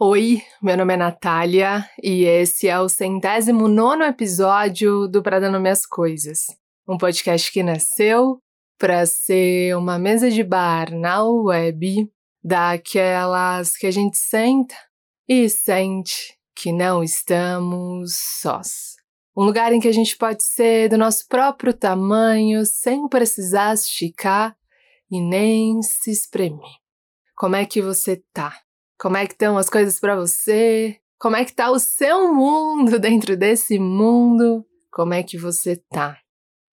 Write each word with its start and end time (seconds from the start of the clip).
Oi, 0.00 0.44
meu 0.62 0.76
nome 0.76 0.94
é 0.94 0.96
Natália 0.96 1.84
e 2.00 2.22
esse 2.22 2.68
é 2.68 2.78
o 2.78 2.88
centésimo 2.88 3.66
nono 3.66 4.04
episódio 4.04 5.08
do 5.08 5.20
Pra 5.24 5.40
Minhas 5.58 5.84
Coisas, 5.84 6.46
um 6.86 6.96
podcast 6.96 7.50
que 7.50 7.64
nasceu 7.64 8.38
para 8.78 9.04
ser 9.06 9.76
uma 9.76 9.98
mesa 9.98 10.30
de 10.30 10.44
bar 10.44 10.94
na 10.94 11.24
web, 11.24 12.08
daquelas 12.40 13.76
que 13.76 13.88
a 13.88 13.90
gente 13.90 14.16
senta 14.16 14.76
e 15.28 15.48
sente 15.48 16.38
que 16.54 16.70
não 16.70 17.02
estamos 17.02 18.14
sós. 18.40 18.94
Um 19.36 19.42
lugar 19.42 19.72
em 19.72 19.80
que 19.80 19.88
a 19.88 19.92
gente 19.92 20.16
pode 20.16 20.44
ser 20.44 20.90
do 20.90 20.96
nosso 20.96 21.26
próprio 21.26 21.74
tamanho 21.74 22.64
sem 22.64 23.08
precisar 23.08 23.74
esticar 23.74 24.56
e 25.10 25.20
nem 25.20 25.82
se 25.82 26.12
espremer. 26.12 26.70
Como 27.34 27.56
é 27.56 27.66
que 27.66 27.82
você 27.82 28.22
tá? 28.32 28.60
Como 28.98 29.16
é 29.16 29.26
que 29.26 29.32
estão 29.32 29.56
as 29.56 29.70
coisas 29.70 30.00
para 30.00 30.16
você? 30.16 30.96
Como 31.20 31.36
é 31.36 31.44
que 31.44 31.54
tá 31.54 31.70
o 31.70 31.78
seu 31.78 32.34
mundo 32.34 32.98
dentro 33.00 33.36
desse 33.36 33.78
mundo? 33.78 34.64
Como 34.90 35.14
é 35.14 35.22
que 35.22 35.38
você 35.38 35.76
tá? 35.90 36.18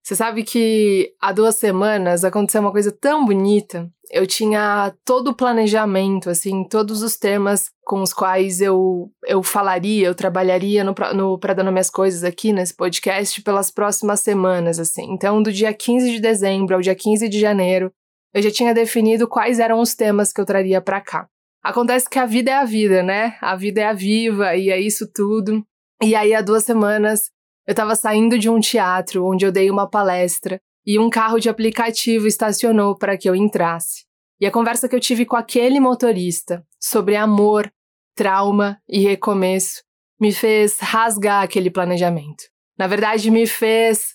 Você 0.04 0.16
sabe 0.16 0.44
que 0.44 1.14
há 1.20 1.32
duas 1.32 1.56
semanas 1.56 2.24
aconteceu 2.24 2.62
uma 2.62 2.72
coisa 2.72 2.92
tão 2.92 3.26
bonita. 3.26 3.90
Eu 4.12 4.28
tinha 4.28 4.94
todo 5.04 5.30
o 5.30 5.36
planejamento, 5.36 6.30
assim, 6.30 6.64
todos 6.64 7.02
os 7.02 7.18
temas 7.18 7.72
com 7.84 8.02
os 8.04 8.14
quais 8.14 8.62
eu, 8.62 9.12
eu 9.26 9.42
falaria, 9.42 10.08
eu 10.08 10.14
trabalharia 10.14 10.84
no, 10.84 10.94
no 11.16 11.38
Dando 11.38 11.72
Minhas 11.72 11.90
Coisas 11.90 12.24
aqui 12.24 12.54
nesse 12.54 12.76
podcast 12.76 13.42
pelas 13.42 13.72
próximas 13.72 14.20
semanas, 14.20 14.80
assim. 14.80 15.12
Então, 15.12 15.42
do 15.42 15.52
dia 15.52 15.74
15 15.74 16.12
de 16.12 16.20
dezembro 16.20 16.76
ao 16.76 16.82
dia 16.82 16.96
15 16.96 17.28
de 17.28 17.40
janeiro, 17.40 17.92
eu 18.32 18.44
já 18.44 18.52
tinha 18.52 18.76
definido 18.76 19.28
quais 19.28 19.60
eram 19.60 19.80
os 19.80 19.96
temas 19.96 20.32
que 20.32 20.40
eu 20.40 20.46
traria 20.46 20.80
para 20.82 21.02
cá. 21.02 21.28
Acontece 21.66 22.08
que 22.08 22.20
a 22.20 22.28
vida 22.28 22.52
é 22.52 22.54
a 22.54 22.64
vida, 22.64 23.02
né? 23.02 23.38
A 23.42 23.56
vida 23.56 23.82
é 23.82 23.86
a 23.86 23.94
viva 23.94 24.56
e 24.56 24.70
é 24.70 24.80
isso 24.80 25.12
tudo. 25.12 25.66
E 26.04 26.14
aí, 26.14 26.32
há 26.32 26.40
duas 26.40 26.64
semanas, 26.64 27.32
eu 27.66 27.72
estava 27.72 27.96
saindo 27.96 28.38
de 28.38 28.48
um 28.48 28.60
teatro 28.60 29.26
onde 29.26 29.48
eu 29.48 29.52
dei 29.52 29.72
uma 29.72 29.90
palestra 29.90 30.62
e 30.86 31.00
um 31.00 31.10
carro 31.10 31.40
de 31.40 31.50
aplicativo 31.50 32.28
estacionou 32.28 32.96
para 32.96 33.18
que 33.18 33.28
eu 33.28 33.36
entrasse. 33.36 34.06
E 34.40 34.46
a 34.46 34.52
conversa 34.52 34.88
que 34.88 34.96
eu 34.96 35.00
tive 35.00 35.26
com 35.26 35.36
aquele 35.36 35.80
motorista 35.80 36.64
sobre 36.80 37.16
amor, 37.16 37.68
trauma 38.14 38.80
e 38.88 39.00
recomeço 39.00 39.82
me 40.22 40.32
fez 40.32 40.78
rasgar 40.80 41.42
aquele 41.42 41.72
planejamento. 41.72 42.44
Na 42.78 42.86
verdade, 42.86 43.32
me 43.32 43.48
fez 43.48 44.14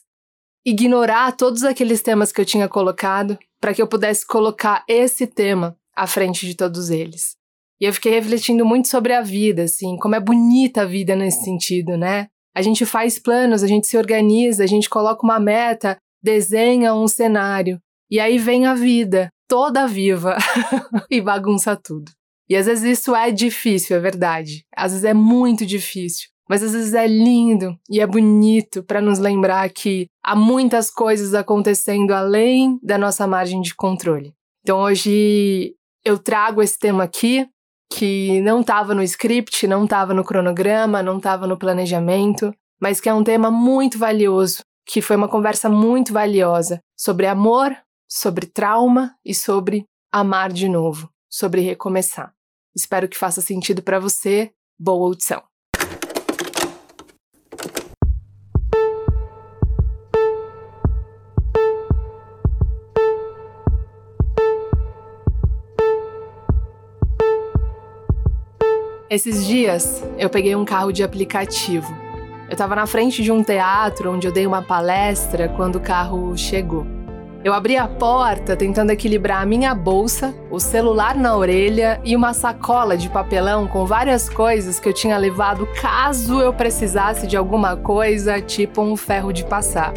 ignorar 0.64 1.36
todos 1.36 1.64
aqueles 1.64 2.00
temas 2.00 2.30
que 2.30 2.40
eu 2.40 2.44
tinha 2.44 2.68
colocado 2.68 3.36
para 3.60 3.74
que 3.74 3.82
eu 3.82 3.88
pudesse 3.88 4.24
colocar 4.24 4.84
esse 4.86 5.26
tema 5.26 5.76
à 5.96 6.06
frente 6.06 6.46
de 6.46 6.54
todos 6.54 6.90
eles. 6.90 7.39
E 7.80 7.86
eu 7.86 7.92
fiquei 7.92 8.12
refletindo 8.12 8.64
muito 8.64 8.88
sobre 8.88 9.14
a 9.14 9.22
vida, 9.22 9.62
assim, 9.62 9.96
como 9.96 10.14
é 10.14 10.20
bonita 10.20 10.82
a 10.82 10.86
vida 10.86 11.16
nesse 11.16 11.44
sentido, 11.44 11.96
né? 11.96 12.26
A 12.54 12.62
gente 12.62 12.84
faz 12.84 13.18
planos, 13.18 13.62
a 13.62 13.66
gente 13.66 13.86
se 13.86 13.96
organiza, 13.96 14.62
a 14.62 14.66
gente 14.66 14.88
coloca 14.88 15.24
uma 15.24 15.40
meta, 15.40 15.96
desenha 16.22 16.94
um 16.94 17.08
cenário. 17.08 17.80
E 18.10 18.20
aí 18.20 18.38
vem 18.38 18.66
a 18.66 18.74
vida, 18.74 19.30
toda 19.48 19.86
viva, 19.86 20.36
e 21.10 21.20
bagunça 21.20 21.74
tudo. 21.76 22.10
E 22.48 22.56
às 22.56 22.66
vezes 22.66 22.98
isso 22.98 23.14
é 23.14 23.30
difícil, 23.30 23.96
é 23.96 24.00
verdade. 24.00 24.64
Às 24.76 24.92
vezes 24.92 25.04
é 25.04 25.14
muito 25.14 25.64
difícil. 25.64 26.28
Mas 26.48 26.64
às 26.64 26.72
vezes 26.72 26.94
é 26.94 27.06
lindo 27.06 27.78
e 27.88 28.00
é 28.00 28.06
bonito 28.06 28.82
para 28.82 29.00
nos 29.00 29.20
lembrar 29.20 29.70
que 29.70 30.06
há 30.20 30.34
muitas 30.34 30.90
coisas 30.90 31.32
acontecendo 31.32 32.10
além 32.10 32.76
da 32.82 32.98
nossa 32.98 33.24
margem 33.24 33.60
de 33.60 33.72
controle. 33.72 34.34
Então 34.60 34.80
hoje 34.80 35.76
eu 36.04 36.18
trago 36.18 36.60
esse 36.60 36.76
tema 36.76 37.04
aqui 37.04 37.46
que 37.92 38.41
não 38.42 38.60
estava 38.60 38.94
no 38.94 39.02
script, 39.02 39.66
não 39.66 39.84
estava 39.84 40.14
no 40.14 40.24
cronograma, 40.24 41.02
não 41.02 41.19
estava 41.19 41.46
no 41.46 41.58
planejamento, 41.58 42.55
mas 42.80 43.00
que 43.00 43.08
é 43.08 43.14
um 43.14 43.24
tema 43.24 43.50
muito 43.50 43.98
valioso, 43.98 44.62
que 44.87 45.03
foi 45.03 45.16
uma 45.16 45.28
conversa 45.28 45.69
muito 45.69 46.12
valiosa 46.12 46.81
sobre 46.97 47.26
amor, 47.26 47.76
sobre 48.09 48.47
trauma 48.47 49.14
e 49.25 49.34
sobre 49.34 49.84
amar 50.12 50.53
de 50.53 50.69
novo, 50.69 51.10
sobre 51.28 51.60
recomeçar. 51.60 52.32
Espero 52.75 53.09
que 53.09 53.16
faça 53.19 53.41
sentido 53.41 53.82
para 53.82 53.98
você. 53.98 54.53
Boa 54.78 55.06
audição. 55.06 55.50
Esses 69.10 69.44
dias 69.44 70.04
eu 70.16 70.31
peguei 70.31 70.54
um 70.54 70.65
carro 70.65 70.93
de 70.93 71.03
aplicativo. 71.03 71.93
Eu 72.47 72.53
estava 72.53 72.76
na 72.76 72.87
frente 72.87 73.25
de 73.25 73.32
um 73.32 73.43
teatro 73.43 74.12
onde 74.12 74.28
eu 74.28 74.32
dei 74.32 74.47
uma 74.47 74.62
palestra 74.62 75.48
quando 75.48 75.76
o 75.76 75.81
carro 75.81 76.38
chegou. 76.38 76.87
Eu 77.43 77.53
abri 77.53 77.76
a 77.76 77.88
porta 77.88 78.54
tentando 78.54 78.93
equilibrar 78.93 79.43
a 79.43 79.47
minha 79.47 79.75
bolsa, 79.75 80.32
o 80.49 80.60
celular 80.60 81.16
na 81.16 81.37
orelha 81.37 82.00
e 82.04 82.15
uma 82.15 82.32
sacola 82.32 82.97
de 82.97 83.09
papelão 83.09 83.66
com 83.66 83.84
várias 83.84 84.28
coisas 84.28 84.78
que 84.78 84.88
eu 84.88 84.93
tinha 84.93 85.19
levado 85.19 85.66
caso 85.81 86.41
eu 86.41 86.54
precisasse 86.54 87.26
de 87.26 87.37
alguma 87.37 87.76
coisa, 87.76 88.41
tipo 88.41 88.81
um 88.81 88.97
ferro 88.97 89.32
de 89.32 89.44
passar. 89.44 89.93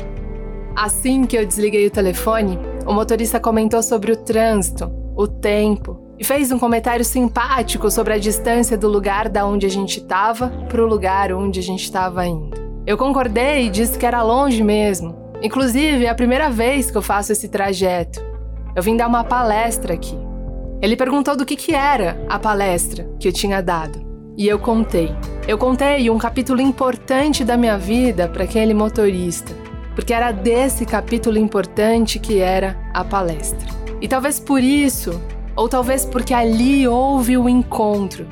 Assim 0.76 1.28
que 1.28 1.38
eu 1.38 1.46
desliguei 1.46 1.86
o 1.86 1.92
telefone, 1.92 2.58
o 2.84 2.92
motorista 2.92 3.40
comentou 3.40 3.84
sobre 3.84 4.12
o 4.12 4.16
trânsito, 4.16 4.92
o 5.16 5.28
tempo, 5.28 6.03
e 6.24 6.26
fez 6.26 6.54
um 6.54 6.58
comentário 6.58 7.04
simpático 7.04 7.92
sobre 7.92 8.14
a 8.14 8.18
distância 8.18 8.78
do 8.78 8.88
lugar 8.88 9.28
da 9.28 9.46
onde 9.46 9.66
a 9.66 9.70
gente 9.70 10.00
estava 10.00 10.48
para 10.70 10.82
o 10.82 10.88
lugar 10.88 11.34
onde 11.34 11.60
a 11.60 11.62
gente 11.62 11.84
estava 11.84 12.26
indo. 12.26 12.56
Eu 12.88 12.98
concordei 12.98 13.66
e 13.66 13.70
disse 13.70 14.00
que 14.00 14.06
era 14.06 14.24
longe 14.24 14.64
mesmo. 14.64 15.34
Inclusive, 15.42 16.06
é 16.06 16.10
a 16.10 16.16
primeira 16.16 16.50
vez 16.50 16.90
que 16.90 16.98
eu 16.98 17.02
faço 17.02 17.34
esse 17.34 17.50
trajeto. 17.50 18.24
Eu 18.74 18.82
vim 18.82 18.96
dar 18.96 19.08
uma 19.08 19.26
palestra 19.26 19.96
aqui. 19.96 20.18
Ele 20.82 20.96
perguntou 20.96 21.36
do 21.36 21.46
que, 21.46 21.58
que 21.58 21.76
era 21.76 22.26
a 22.30 22.40
palestra 22.40 23.06
que 23.20 23.28
eu 23.28 23.34
tinha 23.34 23.62
dado. 23.62 24.00
E 24.38 24.48
eu 24.48 24.58
contei. 24.58 25.14
Eu 25.46 25.58
contei 25.58 26.10
um 26.10 26.18
capítulo 26.18 26.62
importante 26.62 27.44
da 27.44 27.58
minha 27.58 27.78
vida 27.78 28.30
para 28.30 28.46
aquele 28.46 28.74
motorista, 28.74 29.54
porque 29.94 30.14
era 30.14 30.32
desse 30.32 30.86
capítulo 30.86 31.38
importante 31.38 32.18
que 32.18 32.40
era 32.40 32.80
a 32.94 33.04
palestra. 33.04 33.68
E 34.00 34.08
talvez 34.08 34.40
por 34.40 34.64
isso 34.64 35.22
ou 35.56 35.70
talvez 35.70 36.06
porque 36.06 36.34
ali 36.34 36.88
houve 36.88 37.38
o 37.38 37.48
encontro 37.48 38.26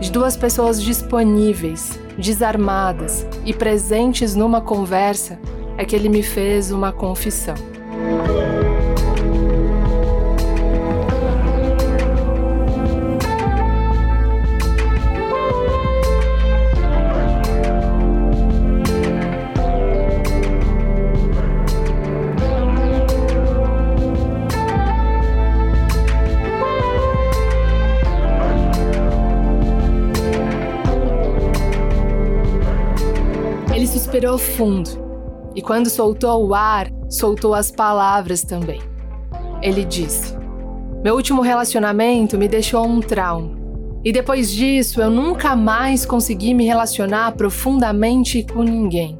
de 0.00 0.10
duas 0.10 0.36
pessoas 0.36 0.82
disponíveis, 0.82 1.98
desarmadas 2.16 3.26
e 3.44 3.52
presentes 3.52 4.34
numa 4.34 4.60
conversa, 4.60 5.38
é 5.76 5.84
que 5.84 5.94
ele 5.94 6.08
me 6.08 6.22
fez 6.22 6.70
uma 6.70 6.92
confissão. 6.92 7.54
Respirou 34.18 34.36
fundo 34.38 34.90
e, 35.54 35.62
quando 35.62 35.88
soltou 35.88 36.46
o 36.46 36.54
ar, 36.54 36.88
soltou 37.08 37.54
as 37.54 37.70
palavras 37.70 38.42
também. 38.42 38.80
Ele 39.62 39.84
disse: 39.84 40.36
Meu 41.04 41.14
último 41.14 41.40
relacionamento 41.40 42.36
me 42.36 42.48
deixou 42.48 42.84
um 42.84 43.00
trauma. 43.00 43.56
E 44.04 44.12
depois 44.12 44.50
disso, 44.50 45.00
eu 45.00 45.10
nunca 45.10 45.54
mais 45.54 46.04
consegui 46.04 46.52
me 46.52 46.64
relacionar 46.64 47.32
profundamente 47.32 48.44
com 48.44 48.62
ninguém. 48.62 49.18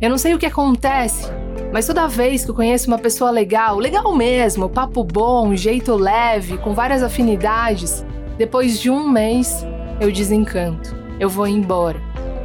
Eu 0.00 0.10
não 0.10 0.18
sei 0.18 0.34
o 0.34 0.38
que 0.38 0.46
acontece, 0.46 1.28
mas 1.72 1.86
toda 1.86 2.08
vez 2.08 2.44
que 2.44 2.50
eu 2.50 2.54
conheço 2.54 2.88
uma 2.88 2.98
pessoa 2.98 3.30
legal, 3.30 3.78
legal 3.78 4.14
mesmo, 4.14 4.68
papo 4.68 5.04
bom, 5.04 5.54
jeito 5.54 5.94
leve, 5.94 6.58
com 6.58 6.74
várias 6.74 7.02
afinidades, 7.02 8.04
depois 8.36 8.80
de 8.80 8.90
um 8.90 9.08
mês 9.08 9.64
eu 10.00 10.10
desencanto, 10.10 10.96
eu 11.20 11.28
vou 11.28 11.46
embora, 11.46 12.00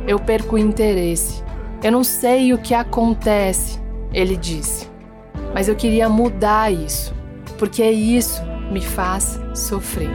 eu 0.07 0.19
perco 0.19 0.55
o 0.55 0.59
interesse. 0.59 1.46
Eu 1.83 1.91
não 1.91 2.03
sei 2.03 2.53
o 2.53 2.57
que 2.57 2.73
acontece, 2.73 3.79
ele 4.11 4.35
disse, 4.35 4.89
mas 5.53 5.67
eu 5.67 5.75
queria 5.75 6.09
mudar 6.09 6.71
isso, 6.71 7.13
porque 7.57 7.83
isso 7.83 8.41
me 8.71 8.81
faz 8.81 9.39
sofrer. 9.53 10.09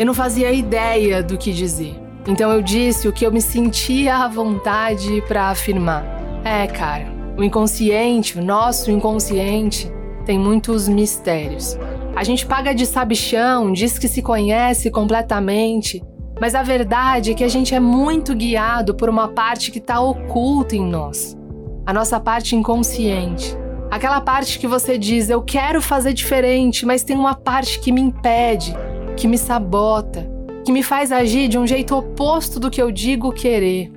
Eu 0.00 0.06
não 0.06 0.14
fazia 0.14 0.50
ideia 0.50 1.22
do 1.22 1.36
que 1.36 1.52
dizer. 1.52 1.94
Então 2.26 2.50
eu 2.50 2.62
disse 2.62 3.06
o 3.06 3.12
que 3.12 3.26
eu 3.26 3.30
me 3.30 3.42
sentia 3.42 4.16
à 4.16 4.28
vontade 4.28 5.22
para 5.28 5.50
afirmar. 5.50 6.02
É, 6.42 6.66
cara, 6.66 7.12
o 7.36 7.44
inconsciente, 7.44 8.38
o 8.38 8.42
nosso 8.42 8.90
inconsciente, 8.90 9.92
tem 10.24 10.38
muitos 10.38 10.88
mistérios. 10.88 11.78
A 12.16 12.24
gente 12.24 12.46
paga 12.46 12.74
de 12.74 12.86
sabichão, 12.86 13.74
diz 13.74 13.98
que 13.98 14.08
se 14.08 14.22
conhece 14.22 14.90
completamente, 14.90 16.02
mas 16.40 16.54
a 16.54 16.62
verdade 16.62 17.32
é 17.32 17.34
que 17.34 17.44
a 17.44 17.48
gente 17.48 17.74
é 17.74 17.80
muito 17.80 18.34
guiado 18.34 18.94
por 18.94 19.10
uma 19.10 19.28
parte 19.28 19.70
que 19.70 19.80
está 19.80 20.00
oculta 20.00 20.74
em 20.74 20.86
nós. 20.86 21.36
A 21.84 21.92
nossa 21.92 22.18
parte 22.18 22.56
inconsciente. 22.56 23.54
Aquela 23.90 24.22
parte 24.22 24.58
que 24.58 24.66
você 24.66 24.96
diz, 24.96 25.28
eu 25.28 25.42
quero 25.42 25.82
fazer 25.82 26.14
diferente, 26.14 26.86
mas 26.86 27.04
tem 27.04 27.18
uma 27.18 27.34
parte 27.34 27.78
que 27.80 27.92
me 27.92 28.00
impede, 28.00 28.74
que 29.20 29.28
me 29.28 29.36
sabota, 29.36 30.26
que 30.64 30.72
me 30.72 30.82
faz 30.82 31.12
agir 31.12 31.46
de 31.46 31.58
um 31.58 31.66
jeito 31.66 31.94
oposto 31.94 32.58
do 32.58 32.70
que 32.70 32.80
eu 32.80 32.90
digo 32.90 33.30
querer. 33.30 33.92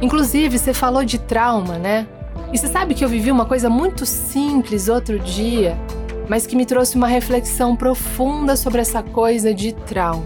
Inclusive, 0.00 0.58
você 0.58 0.72
falou 0.72 1.04
de 1.04 1.18
trauma, 1.18 1.76
né? 1.76 2.08
E 2.50 2.56
você 2.56 2.68
sabe 2.68 2.94
que 2.94 3.04
eu 3.04 3.08
vivi 3.08 3.30
uma 3.30 3.44
coisa 3.44 3.68
muito 3.68 4.06
simples 4.06 4.88
outro 4.88 5.18
dia, 5.18 5.78
mas 6.26 6.46
que 6.46 6.56
me 6.56 6.64
trouxe 6.64 6.96
uma 6.96 7.06
reflexão 7.06 7.76
profunda 7.76 8.56
sobre 8.56 8.80
essa 8.80 9.02
coisa 9.02 9.52
de 9.52 9.72
trauma. 9.72 10.24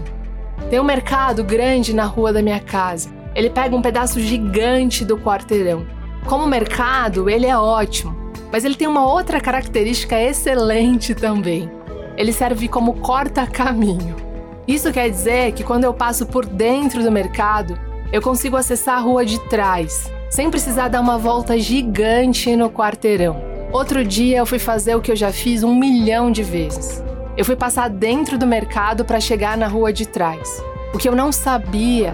Tem 0.69 0.79
um 0.79 0.85
mercado 0.85 1.43
grande 1.43 1.93
na 1.93 2.05
rua 2.05 2.31
da 2.31 2.41
minha 2.41 2.61
casa. 2.61 3.09
Ele 3.35 3.49
pega 3.49 3.75
um 3.75 3.81
pedaço 3.81 4.17
gigante 4.17 5.03
do 5.03 5.17
quarteirão. 5.17 5.85
Como 6.25 6.47
mercado, 6.47 7.29
ele 7.29 7.47
é 7.47 7.57
ótimo, 7.57 8.15
mas 8.49 8.63
ele 8.63 8.75
tem 8.75 8.87
uma 8.87 9.11
outra 9.11 9.41
característica 9.41 10.17
excelente 10.17 11.13
também. 11.13 11.69
Ele 12.15 12.31
serve 12.31 12.69
como 12.69 12.93
corta-caminho. 12.93 14.26
Isso 14.67 14.91
quer 14.91 15.09
dizer 15.09 15.53
que 15.53 15.63
quando 15.63 15.85
eu 15.85 15.93
passo 15.93 16.25
por 16.25 16.45
dentro 16.45 17.01
do 17.01 17.09
mercado, 17.09 17.79
eu 18.11 18.21
consigo 18.21 18.57
acessar 18.57 18.97
a 18.97 19.01
rua 19.01 19.25
de 19.25 19.39
trás, 19.47 20.11
sem 20.29 20.51
precisar 20.51 20.89
dar 20.89 20.99
uma 20.99 21.17
volta 21.17 21.57
gigante 21.57 22.53
no 22.53 22.69
quarteirão. 22.69 23.41
Outro 23.71 24.03
dia 24.03 24.39
eu 24.39 24.45
fui 24.45 24.59
fazer 24.59 24.95
o 24.95 25.01
que 25.01 25.09
eu 25.09 25.15
já 25.15 25.31
fiz 25.31 25.63
um 25.63 25.73
milhão 25.73 26.29
de 26.29 26.43
vezes. 26.43 27.01
Eu 27.37 27.45
fui 27.45 27.55
passar 27.55 27.89
dentro 27.89 28.37
do 28.37 28.45
mercado 28.45 29.05
para 29.05 29.21
chegar 29.21 29.57
na 29.57 29.67
rua 29.67 29.93
de 29.93 30.05
trás. 30.05 30.61
O 30.93 30.97
que 30.97 31.07
eu 31.07 31.15
não 31.15 31.31
sabia 31.31 32.13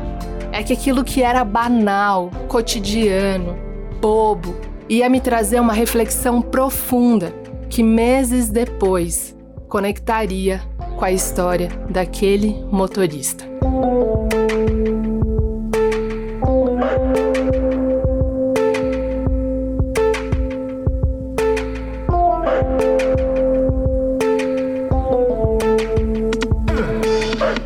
é 0.51 0.61
que 0.61 0.73
aquilo 0.73 1.03
que 1.03 1.23
era 1.23 1.43
banal, 1.43 2.29
cotidiano, 2.47 3.57
bobo, 3.99 4.55
ia 4.87 5.09
me 5.09 5.19
trazer 5.19 5.59
uma 5.59 5.73
reflexão 5.73 6.39
profunda 6.39 7.33
que 7.67 7.81
meses 7.81 8.49
depois 8.49 9.35
conectaria 9.73 10.61
com 10.99 11.03
a 11.03 11.11
história 11.11 11.67
daquele 11.89 12.63
motorista. 12.71 13.43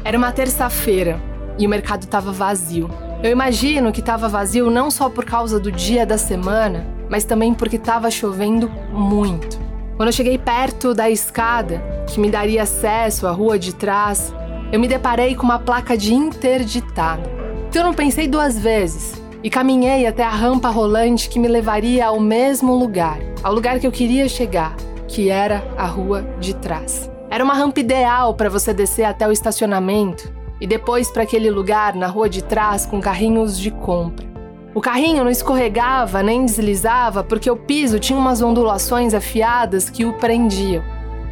Era 0.06 0.18
uma 0.18 0.32
terça-feira 0.32 1.20
e 1.60 1.68
o 1.68 1.70
mercado 1.70 2.04
estava 2.04 2.32
vazio. 2.32 2.90
Eu 3.22 3.32
imagino 3.32 3.92
que 3.92 4.00
estava 4.00 4.30
vazio 4.30 4.72
não 4.72 4.90
só 4.90 5.10
por 5.10 5.26
causa 5.26 5.60
do 5.60 5.70
dia 5.70 6.06
da 6.06 6.18
semana, 6.18 6.88
mas 7.10 7.26
também 7.26 7.54
porque 7.54 7.76
estava 7.76 8.10
chovendo 8.10 8.72
muito. 8.94 9.60
Quando 9.98 10.10
eu 10.10 10.14
cheguei 10.14 10.38
perto 10.38 10.94
da 10.94 11.10
escada, 11.10 11.97
que 12.08 12.20
me 12.20 12.32
daria 12.32 12.64
acesso 12.64 13.28
à 13.28 13.32
rua 13.32 13.60
de 13.60 13.76
trás, 13.76 14.34
eu 14.72 14.80
me 14.80 14.88
deparei 14.88 15.36
com 15.36 15.44
uma 15.44 15.60
placa 15.60 15.98
de 15.98 16.14
interditado. 16.14 17.30
Então 17.70 17.82
eu 17.82 17.88
não 17.88 17.94
pensei 17.94 18.28
duas 18.28 18.58
vezes 18.58 19.22
e 19.44 19.50
caminhei 19.50 20.08
até 20.08 20.24
a 20.24 20.30
rampa 20.30 20.70
rolante 20.70 21.30
que 21.30 21.40
me 21.40 21.48
levaria 21.48 22.08
ao 22.08 22.20
mesmo 22.20 22.74
lugar, 22.74 23.20
ao 23.44 23.54
lugar 23.54 23.80
que 23.80 23.86
eu 23.86 23.92
queria 23.92 24.28
chegar, 24.28 24.76
que 25.08 25.30
era 25.30 25.64
a 25.78 25.86
rua 25.86 26.24
de 26.40 26.56
trás. 26.56 27.10
Era 27.30 27.44
uma 27.44 27.54
rampa 27.54 27.80
ideal 27.80 28.34
para 28.34 28.50
você 28.50 28.74
descer 28.74 29.04
até 29.04 29.28
o 29.28 29.32
estacionamento 29.32 30.32
e 30.60 30.66
depois 30.66 31.12
para 31.12 31.24
aquele 31.24 31.52
lugar 31.52 31.94
na 31.94 32.08
rua 32.08 32.30
de 32.30 32.44
trás 32.44 32.86
com 32.86 33.00
carrinhos 33.00 33.60
de 33.60 33.70
compra. 33.70 34.26
O 34.74 34.82
carrinho 34.82 35.24
não 35.24 35.32
escorregava 35.32 36.22
nem 36.22 36.46
deslizava 36.46 37.24
porque 37.24 37.50
o 37.50 37.58
piso 37.58 38.00
tinha 38.00 38.18
umas 38.18 38.42
ondulações 38.42 39.14
afiadas 39.14 39.90
que 39.90 40.06
o 40.06 40.14
prendiam. 40.14 40.84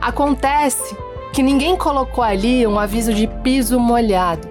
Acontece 0.02 0.96
que 1.34 1.44
ninguém 1.44 1.76
colocou 1.76 2.24
ali 2.24 2.66
um 2.66 2.80
aviso 2.80 3.14
de 3.14 3.28
piso 3.28 3.80
molhado. 3.80 4.48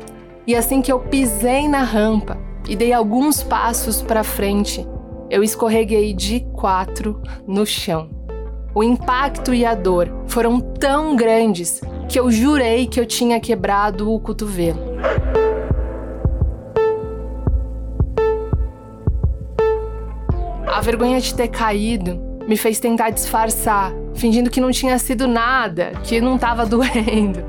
E 0.46 0.54
assim 0.54 0.82
que 0.82 0.92
eu 0.92 1.00
pisei 1.00 1.68
na 1.68 1.82
rampa 1.82 2.36
e 2.68 2.76
dei 2.76 2.92
alguns 2.92 3.42
passos 3.42 4.02
para 4.02 4.22
frente, 4.22 4.86
eu 5.30 5.42
escorreguei 5.42 6.12
de 6.12 6.40
quatro 6.52 7.22
no 7.46 7.64
chão. 7.64 8.10
O 8.74 8.82
impacto 8.82 9.54
e 9.54 9.64
a 9.64 9.74
dor 9.74 10.12
foram 10.26 10.60
tão 10.60 11.16
grandes 11.16 11.80
que 12.08 12.18
eu 12.18 12.30
jurei 12.30 12.86
que 12.86 13.00
eu 13.00 13.06
tinha 13.06 13.40
quebrado 13.40 14.12
o 14.12 14.20
cotovelo. 14.20 14.80
A 20.66 20.80
vergonha 20.80 21.20
de 21.20 21.32
ter 21.34 21.48
caído 21.48 22.33
me 22.46 22.56
fez 22.56 22.78
tentar 22.78 23.10
disfarçar, 23.10 23.92
fingindo 24.14 24.50
que 24.50 24.60
não 24.60 24.70
tinha 24.70 24.98
sido 24.98 25.26
nada, 25.26 25.92
que 26.02 26.20
não 26.20 26.36
estava 26.36 26.64
doendo, 26.66 27.44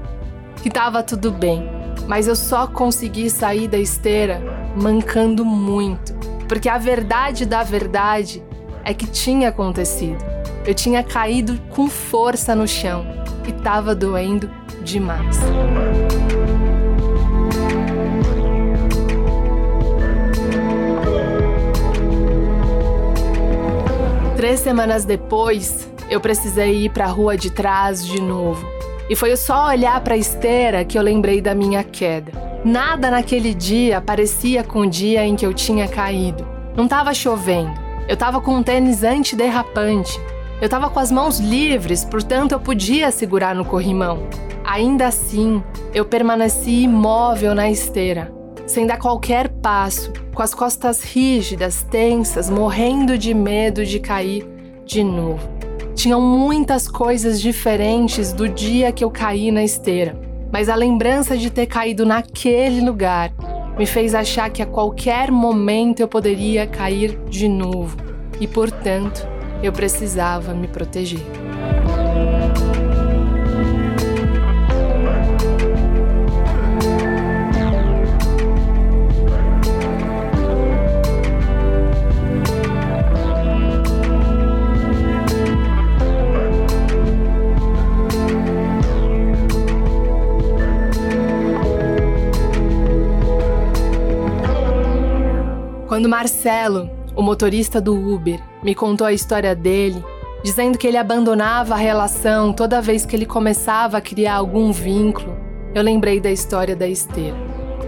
que 0.62 0.68
estava 0.68 1.04
tudo 1.04 1.32
bem. 1.32 1.70
Mas 2.08 2.28
eu 2.28 2.36
só 2.36 2.68
consegui 2.68 3.30
sair 3.30 3.68
da 3.68 3.78
esteira 3.78 4.42
mancando 4.76 5.44
muito, 5.44 6.14
porque 6.48 6.70
a 6.70 6.78
verdade 6.78 7.46
da 7.46 7.64
verdade 7.64 8.44
é 8.84 8.94
que 8.94 9.08
tinha 9.08 9.50
acontecido. 9.50 10.24
Eu 10.66 10.74
tinha 10.74 11.04
caído 11.04 11.60
com 11.70 11.88
força 11.88 12.56
no 12.56 12.68
chão 12.68 13.06
e 13.48 13.52
estava 13.52 13.96
doendo 13.96 14.50
demais. 14.84 15.40
Semanas 24.66 25.06
depois, 25.06 25.88
eu 26.10 26.20
precisei 26.20 26.86
ir 26.86 26.90
para 26.90 27.06
a 27.06 27.08
rua 27.08 27.38
de 27.38 27.52
trás 27.52 28.04
de 28.04 28.20
novo. 28.20 28.68
E 29.08 29.16
foi 29.16 29.38
só 29.38 29.68
olhar 29.68 30.02
para 30.02 30.16
a 30.16 30.18
esteira 30.18 30.84
que 30.84 30.98
eu 30.98 31.04
lembrei 31.04 31.40
da 31.40 31.54
minha 31.54 31.84
queda. 31.84 32.32
Nada 32.66 33.12
naquele 33.12 33.54
dia 33.54 34.02
parecia 34.02 34.64
com 34.64 34.80
o 34.80 34.90
dia 34.90 35.24
em 35.24 35.36
que 35.36 35.46
eu 35.46 35.54
tinha 35.54 35.88
caído. 35.88 36.48
Não 36.76 36.86
estava 36.86 37.14
chovendo. 37.14 37.80
Eu 38.08 38.16
estava 38.16 38.42
com 38.42 38.56
um 38.56 38.64
tênis 38.64 39.04
antiderrapante. 39.04 40.20
Eu 40.60 40.66
estava 40.66 40.90
com 40.90 41.00
as 41.00 41.12
mãos 41.12 41.40
livres, 41.40 42.04
portanto 42.04 42.54
eu 42.54 42.60
podia 42.60 43.12
segurar 43.12 43.54
no 43.54 43.66
corrimão. 43.66 44.28
Ainda 44.64 45.06
assim, 45.06 45.62
eu 45.94 46.06
permaneci 46.06 46.86
imóvel 46.86 47.54
na 47.54 47.70
esteira, 47.70 48.34
sem 48.66 48.88
dar 48.88 48.98
qualquer 48.98 49.48
passo, 49.48 50.12
com 50.34 50.42
as 50.42 50.56
costas 50.56 51.04
rígidas, 51.04 51.84
tensas, 51.84 52.50
morrendo 52.50 53.16
de 53.16 53.32
medo 53.32 53.86
de 53.86 54.00
cair 54.00 54.55
de 54.86 55.04
novo. 55.04 55.50
Tinham 55.96 56.22
muitas 56.22 56.88
coisas 56.88 57.42
diferentes 57.42 58.32
do 58.32 58.48
dia 58.48 58.92
que 58.92 59.04
eu 59.04 59.10
caí 59.10 59.52
na 59.52 59.64
esteira, 59.64 60.18
mas 60.52 60.70
a 60.70 60.76
lembrança 60.76 61.38
de 61.38 61.50
ter 61.50 61.66
caído 61.66 62.06
naquele 62.06 62.82
lugar 62.82 63.34
me 63.78 63.86
fez 63.86 64.14
achar 64.14 64.50
que 64.50 64.62
a 64.62 64.66
qualquer 64.66 65.32
momento 65.32 66.00
eu 66.00 66.08
poderia 66.08 66.66
cair 66.66 67.18
de 67.30 67.48
novo 67.48 67.98
e, 68.40 68.48
portanto, 68.48 69.28
eu 69.62 69.72
precisava 69.74 70.54
me 70.54 70.68
proteger. 70.68 71.26
Quando 95.96 96.10
Marcelo, 96.10 96.90
o 97.16 97.22
motorista 97.22 97.80
do 97.80 97.96
Uber, 97.96 98.42
me 98.62 98.76
contou 98.76 99.08
a 99.08 99.14
história 99.14 99.56
dele, 99.56 100.04
dizendo 100.44 100.78
que 100.78 100.86
ele 100.86 100.98
abandonava 100.98 101.74
a 101.74 101.78
relação 101.78 102.52
toda 102.52 102.82
vez 102.82 103.06
que 103.06 103.16
ele 103.16 103.26
começava 103.26 103.96
a 103.96 104.02
criar 104.02 104.36
algum 104.36 104.74
vínculo, 104.74 105.38
eu 105.74 105.82
lembrei 105.82 106.20
da 106.20 106.30
história 106.30 106.76
da 106.76 106.86
esteira. 106.86 107.38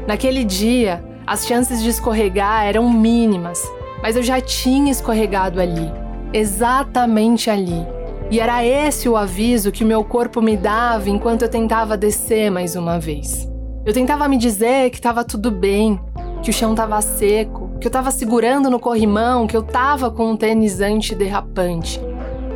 Naquele 0.08 0.46
dia, 0.46 1.04
as 1.28 1.46
chances 1.46 1.84
de 1.84 1.90
escorregar 1.90 2.64
eram 2.64 2.90
mínimas, 2.90 3.62
mas 4.02 4.16
eu 4.16 4.24
já 4.24 4.40
tinha 4.40 4.90
escorregado 4.90 5.60
ali, 5.60 5.92
exatamente 6.32 7.50
ali. 7.50 7.86
E 8.32 8.40
era 8.40 8.66
esse 8.66 9.10
o 9.10 9.18
aviso 9.18 9.70
que 9.70 9.84
meu 9.84 10.02
corpo 10.06 10.42
me 10.42 10.56
dava 10.56 11.10
enquanto 11.10 11.42
eu 11.42 11.50
tentava 11.50 11.98
descer 11.98 12.50
mais 12.50 12.74
uma 12.74 13.02
vez. 13.02 13.52
Eu 13.86 13.94
tentava 13.94 14.30
me 14.30 14.38
dizer 14.38 14.92
que 14.92 14.96
estava 14.96 15.26
tudo 15.26 15.52
bem, 15.52 16.00
que 16.42 16.50
o 16.50 16.54
chão 16.54 16.72
estava 16.72 17.02
seco, 17.02 17.67
que 17.80 17.88
eu 17.88 17.90
estava 17.90 18.12
segurando 18.12 18.70
no 18.70 18.80
corrimão, 18.80 19.48
que 19.48 19.56
eu 19.56 19.62
estava 19.62 20.10
com 20.10 20.32
um 20.32 20.38
tênis 20.38 20.82
antiderrapante. 20.82 22.02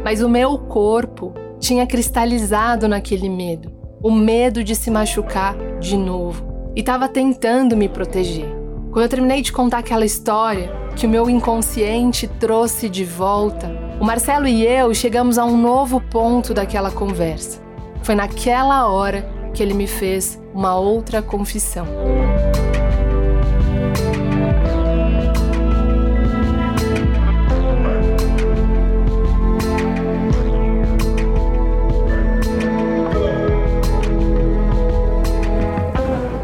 Mas 0.04 0.22
o 0.22 0.30
meu 0.30 0.58
corpo 0.58 1.34
tinha 1.60 1.86
cristalizado 1.86 2.88
naquele 2.88 3.30
medo, 3.30 3.72
o 4.02 4.12
medo 4.12 4.64
de 4.64 4.76
se 4.76 4.90
machucar 4.90 5.56
de 5.80 5.96
novo, 5.96 6.72
e 6.76 6.80
estava 6.80 7.08
tentando 7.08 7.78
me 7.78 7.88
proteger. 7.88 8.50
Quando 8.92 9.04
eu 9.04 9.10
terminei 9.10 9.42
de 9.42 9.52
contar 9.52 9.78
aquela 9.78 10.04
história 10.04 10.72
que 10.96 11.06
o 11.06 11.10
meu 11.10 11.30
inconsciente 11.30 12.28
trouxe 12.28 12.90
de 12.90 13.06
volta, 13.06 13.72
o 14.00 14.04
Marcelo 14.04 14.48
e 14.48 14.66
eu 14.66 14.94
chegamos 14.94 15.38
a 15.38 15.46
um 15.46 15.56
novo 15.56 16.02
ponto 16.02 16.54
daquela 16.54 16.92
conversa. 16.92 17.62
Foi 18.02 18.16
naquela 18.16 18.88
hora 18.88 19.30
que 19.54 19.62
ele 19.62 19.74
me 19.74 19.88
fez 19.88 20.42
uma 20.54 20.76
outra 20.76 21.22
confissão. 21.22 21.86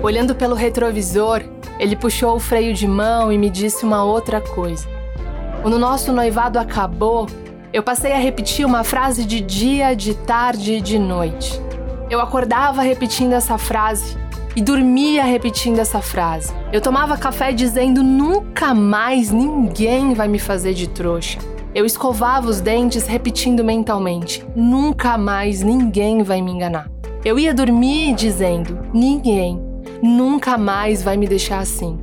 Olhando 0.08 0.34
pelo 0.34 0.56
retrovisor, 0.56 1.44
ele 1.78 1.94
puxou 1.94 2.34
o 2.34 2.40
freio 2.40 2.74
de 2.74 2.88
mão 2.88 3.30
e 3.30 3.38
me 3.38 3.50
disse 3.50 3.84
uma 3.84 4.06
outra 4.06 4.40
coisa. 4.40 4.88
Quando 5.62 5.74
o 5.74 5.80
nosso 5.80 6.14
noivado 6.14 6.58
acabou, 6.58 7.28
eu 7.74 7.84
passei 7.84 8.14
a 8.14 8.18
repetir 8.18 8.66
uma 8.66 8.86
frase 8.86 9.26
de 9.26 9.42
dia, 9.42 9.94
de 9.94 10.14
tarde 10.14 10.76
e 10.76 10.82
de 10.82 10.98
noite. 10.98 11.62
Eu 12.10 12.22
acordava 12.22 12.82
repetindo 12.82 13.34
essa 13.34 13.58
frase 13.58 14.18
e 14.56 14.62
dormia 14.62 15.26
repetindo 15.26 15.80
essa 15.80 16.00
frase. 16.00 16.54
Eu 16.72 16.80
tomava 16.80 17.18
café 17.18 17.52
dizendo 17.52 18.02
nunca 18.02 18.74
mais 18.74 19.30
ninguém 19.30 20.14
vai 20.14 20.30
me 20.30 20.40
fazer 20.40 20.74
de 20.74 20.88
trouxa. 20.88 21.38
Eu 21.76 21.86
escovava 21.86 22.48
os 22.48 22.62
dentes 22.62 23.06
repetindo 23.08 23.62
mentalmente: 23.62 24.48
nunca 24.56 25.18
mais 25.18 25.62
ninguém 25.62 26.24
vai 26.24 26.42
me 26.42 26.54
enganar. 26.54 26.90
Eu 27.26 27.38
ia 27.38 27.54
dormir 27.54 28.16
dizendo: 28.16 28.80
ninguém, 28.94 29.67
nunca 30.02 30.58
mais 30.58 31.02
vai 31.04 31.18
me 31.18 31.28
deixar 31.28 31.60
assim. 31.60 31.98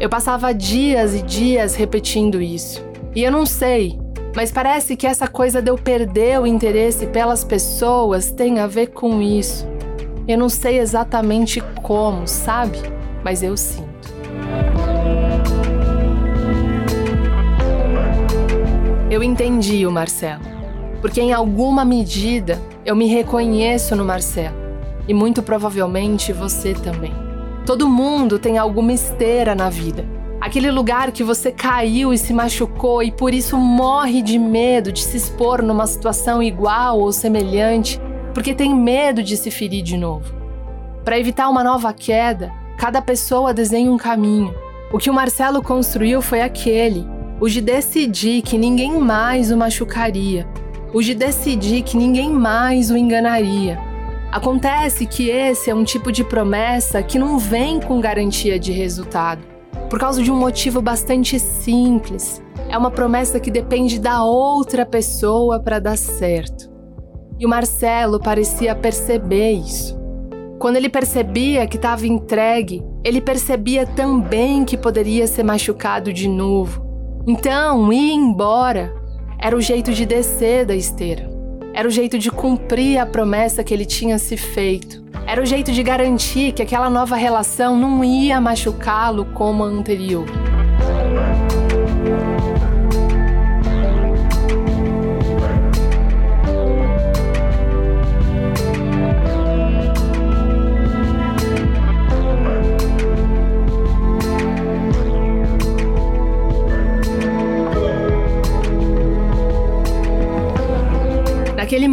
Eu 0.00 0.08
passava 0.08 0.52
dias 0.52 1.14
e 1.14 1.22
dias 1.22 1.74
repetindo 1.74 2.40
isso. 2.42 2.84
E 3.14 3.22
eu 3.22 3.30
não 3.30 3.46
sei, 3.46 3.98
mas 4.34 4.50
parece 4.50 4.96
que 4.96 5.06
essa 5.06 5.28
coisa 5.28 5.60
de 5.60 5.70
eu 5.70 5.76
perder 5.76 6.40
o 6.40 6.46
interesse 6.46 7.06
pelas 7.06 7.44
pessoas 7.44 8.30
tem 8.30 8.58
a 8.58 8.66
ver 8.66 8.88
com 8.88 9.20
isso. 9.20 9.66
Eu 10.26 10.38
não 10.38 10.48
sei 10.48 10.78
exatamente 10.78 11.60
como, 11.82 12.26
sabe? 12.26 12.78
Mas 13.22 13.42
eu 13.42 13.56
sinto. 13.56 13.92
Eu 19.10 19.22
entendi 19.22 19.86
o 19.86 19.92
Marcelo, 19.92 20.42
porque 21.02 21.20
em 21.20 21.32
alguma 21.32 21.84
medida 21.84 22.58
eu 22.84 22.96
me 22.96 23.06
reconheço 23.06 23.94
no 23.94 24.04
Marcelo 24.04 24.61
e 25.08 25.14
muito 25.14 25.42
provavelmente 25.42 26.32
você 26.32 26.74
também. 26.74 27.12
Todo 27.66 27.88
mundo 27.88 28.38
tem 28.38 28.58
alguma 28.58 28.92
esteira 28.92 29.54
na 29.54 29.70
vida. 29.70 30.04
Aquele 30.40 30.70
lugar 30.70 31.12
que 31.12 31.22
você 31.22 31.52
caiu 31.52 32.12
e 32.12 32.18
se 32.18 32.34
machucou 32.34 33.02
e 33.02 33.12
por 33.12 33.32
isso 33.32 33.56
morre 33.56 34.20
de 34.20 34.38
medo 34.38 34.90
de 34.90 35.00
se 35.00 35.16
expor 35.16 35.62
numa 35.62 35.86
situação 35.86 36.42
igual 36.42 36.98
ou 36.98 37.12
semelhante, 37.12 38.00
porque 38.34 38.52
tem 38.52 38.74
medo 38.74 39.22
de 39.22 39.36
se 39.36 39.50
ferir 39.50 39.84
de 39.84 39.96
novo. 39.96 40.34
Para 41.04 41.18
evitar 41.18 41.48
uma 41.48 41.62
nova 41.62 41.92
queda, 41.92 42.52
cada 42.76 43.00
pessoa 43.00 43.54
desenha 43.54 43.90
um 43.90 43.96
caminho. 43.96 44.52
O 44.92 44.98
que 44.98 45.10
o 45.10 45.14
Marcelo 45.14 45.62
construiu 45.62 46.20
foi 46.20 46.42
aquele, 46.42 47.06
o 47.40 47.48
de 47.48 47.60
decidir 47.60 48.42
que 48.42 48.58
ninguém 48.58 48.98
mais 48.98 49.52
o 49.52 49.56
machucaria, 49.56 50.46
o 50.92 51.00
de 51.00 51.14
decidir 51.14 51.82
que 51.82 51.96
ninguém 51.96 52.30
mais 52.30 52.90
o 52.90 52.96
enganaria 52.96 53.91
Acontece 54.32 55.04
que 55.04 55.28
esse 55.28 55.68
é 55.68 55.74
um 55.74 55.84
tipo 55.84 56.10
de 56.10 56.24
promessa 56.24 57.02
que 57.02 57.18
não 57.18 57.38
vem 57.38 57.78
com 57.78 58.00
garantia 58.00 58.58
de 58.58 58.72
resultado, 58.72 59.42
por 59.90 59.98
causa 59.98 60.22
de 60.22 60.32
um 60.32 60.36
motivo 60.36 60.80
bastante 60.80 61.38
simples. 61.38 62.42
É 62.70 62.78
uma 62.78 62.90
promessa 62.90 63.38
que 63.38 63.50
depende 63.50 64.00
da 64.00 64.24
outra 64.24 64.86
pessoa 64.86 65.60
para 65.60 65.78
dar 65.78 65.98
certo. 65.98 66.72
E 67.38 67.44
o 67.44 67.48
Marcelo 67.48 68.18
parecia 68.18 68.74
perceber 68.74 69.52
isso. 69.52 70.00
Quando 70.58 70.76
ele 70.76 70.88
percebia 70.88 71.66
que 71.66 71.76
estava 71.76 72.06
entregue, 72.06 72.82
ele 73.04 73.20
percebia 73.20 73.84
também 73.84 74.64
que 74.64 74.78
poderia 74.78 75.26
ser 75.26 75.42
machucado 75.42 76.10
de 76.10 76.26
novo. 76.26 76.82
Então, 77.26 77.92
ir 77.92 78.14
embora 78.14 78.94
era 79.38 79.54
o 79.54 79.60
jeito 79.60 79.92
de 79.92 80.06
descer 80.06 80.64
da 80.64 80.74
esteira. 80.74 81.31
Era 81.74 81.88
o 81.88 81.90
jeito 81.90 82.18
de 82.18 82.30
cumprir 82.30 82.98
a 82.98 83.06
promessa 83.06 83.64
que 83.64 83.72
ele 83.72 83.86
tinha 83.86 84.18
se 84.18 84.36
feito. 84.36 85.02
Era 85.26 85.40
o 85.40 85.46
jeito 85.46 85.72
de 85.72 85.82
garantir 85.82 86.52
que 86.52 86.60
aquela 86.60 86.90
nova 86.90 87.16
relação 87.16 87.78
não 87.78 88.04
ia 88.04 88.40
machucá-lo 88.40 89.24
como 89.32 89.64
a 89.64 89.68
anterior. 89.68 90.26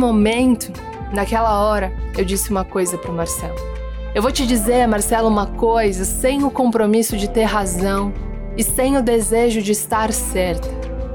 Momento, 0.10 0.74
naquela 1.14 1.60
hora, 1.60 1.94
eu 2.18 2.26
disse 2.26 2.50
uma 2.50 2.66
coisa 2.66 2.98
para 2.98 3.12
Marcelo. 3.12 3.56
Eu 4.16 4.24
vou 4.24 4.32
te 4.32 4.46
dizer, 4.46 4.88
Marcelo, 4.88 5.28
uma 5.28 5.46
coisa 5.46 6.04
sem 6.04 6.44
o 6.44 6.50
compromisso 6.50 7.16
de 7.16 7.30
ter 7.30 7.44
razão 7.44 8.12
e 8.58 8.64
sem 8.64 8.98
o 8.98 9.04
desejo 9.04 9.62
de 9.62 9.72
estar 9.72 10.12
certa. 10.12 10.68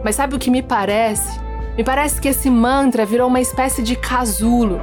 Mas 0.04 0.14
sabe 0.14 0.36
o 0.36 0.38
que 0.38 0.50
me 0.50 0.62
parece? 0.62 1.40
Me 1.76 1.82
parece 1.82 2.20
que 2.20 2.28
esse 2.28 2.48
mantra 2.48 3.04
virou 3.04 3.26
uma 3.26 3.40
espécie 3.40 3.82
de 3.82 3.96
casulo. 3.96 4.80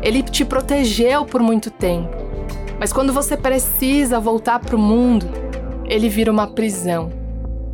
Ele 0.00 0.22
te 0.22 0.44
protegeu 0.44 1.24
por 1.24 1.42
muito 1.42 1.70
tempo. 1.70 2.16
Mas 2.78 2.92
quando 2.92 3.12
você 3.12 3.36
precisa 3.36 4.20
voltar 4.20 4.60
para 4.60 4.76
o 4.76 4.78
mundo, 4.78 5.26
ele 5.86 6.08
vira 6.08 6.30
uma 6.30 6.46
prisão. 6.46 7.10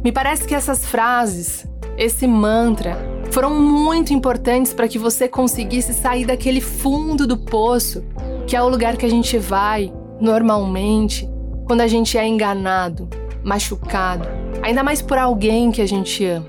Me 0.02 0.10
parece 0.10 0.48
que 0.48 0.54
essas 0.54 0.86
frases, 0.86 1.66
esse 1.98 2.26
mantra, 2.26 2.96
foram 3.30 3.50
muito 3.50 4.12
importantes 4.12 4.72
para 4.72 4.88
que 4.88 4.98
você 4.98 5.28
conseguisse 5.28 5.92
sair 5.92 6.24
daquele 6.24 6.60
fundo 6.60 7.26
do 7.26 7.36
poço, 7.36 8.04
que 8.46 8.56
é 8.56 8.62
o 8.62 8.68
lugar 8.68 8.96
que 8.96 9.06
a 9.06 9.10
gente 9.10 9.38
vai 9.38 9.92
normalmente 10.20 11.28
quando 11.66 11.80
a 11.80 11.86
gente 11.86 12.16
é 12.16 12.26
enganado, 12.26 13.08
machucado, 13.42 14.28
ainda 14.62 14.82
mais 14.82 15.02
por 15.02 15.18
alguém 15.18 15.70
que 15.70 15.82
a 15.82 15.86
gente 15.86 16.24
ama. 16.24 16.46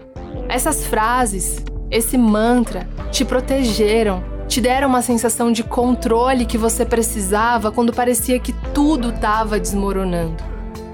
Essas 0.48 0.86
frases, 0.86 1.63
esse 1.89 2.17
mantra, 2.17 2.88
te 3.12 3.25
protegeram, 3.25 4.24
te 4.48 4.62
deram 4.62 4.88
uma 4.88 5.01
sensação 5.01 5.51
de 5.51 5.63
controle 5.63 6.46
que 6.46 6.57
você 6.57 6.86
precisava 6.86 7.72
quando 7.72 7.91
parecia 7.91 8.39
que 8.39 8.53
tudo 8.74 9.10
estava 9.10 9.60
desmoronando. 9.60 10.41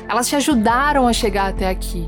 Elas 0.08 0.28
te 0.28 0.36
ajudaram 0.36 1.08
a 1.08 1.14
chegar 1.14 1.50
até 1.50 1.70
aqui, 1.70 2.08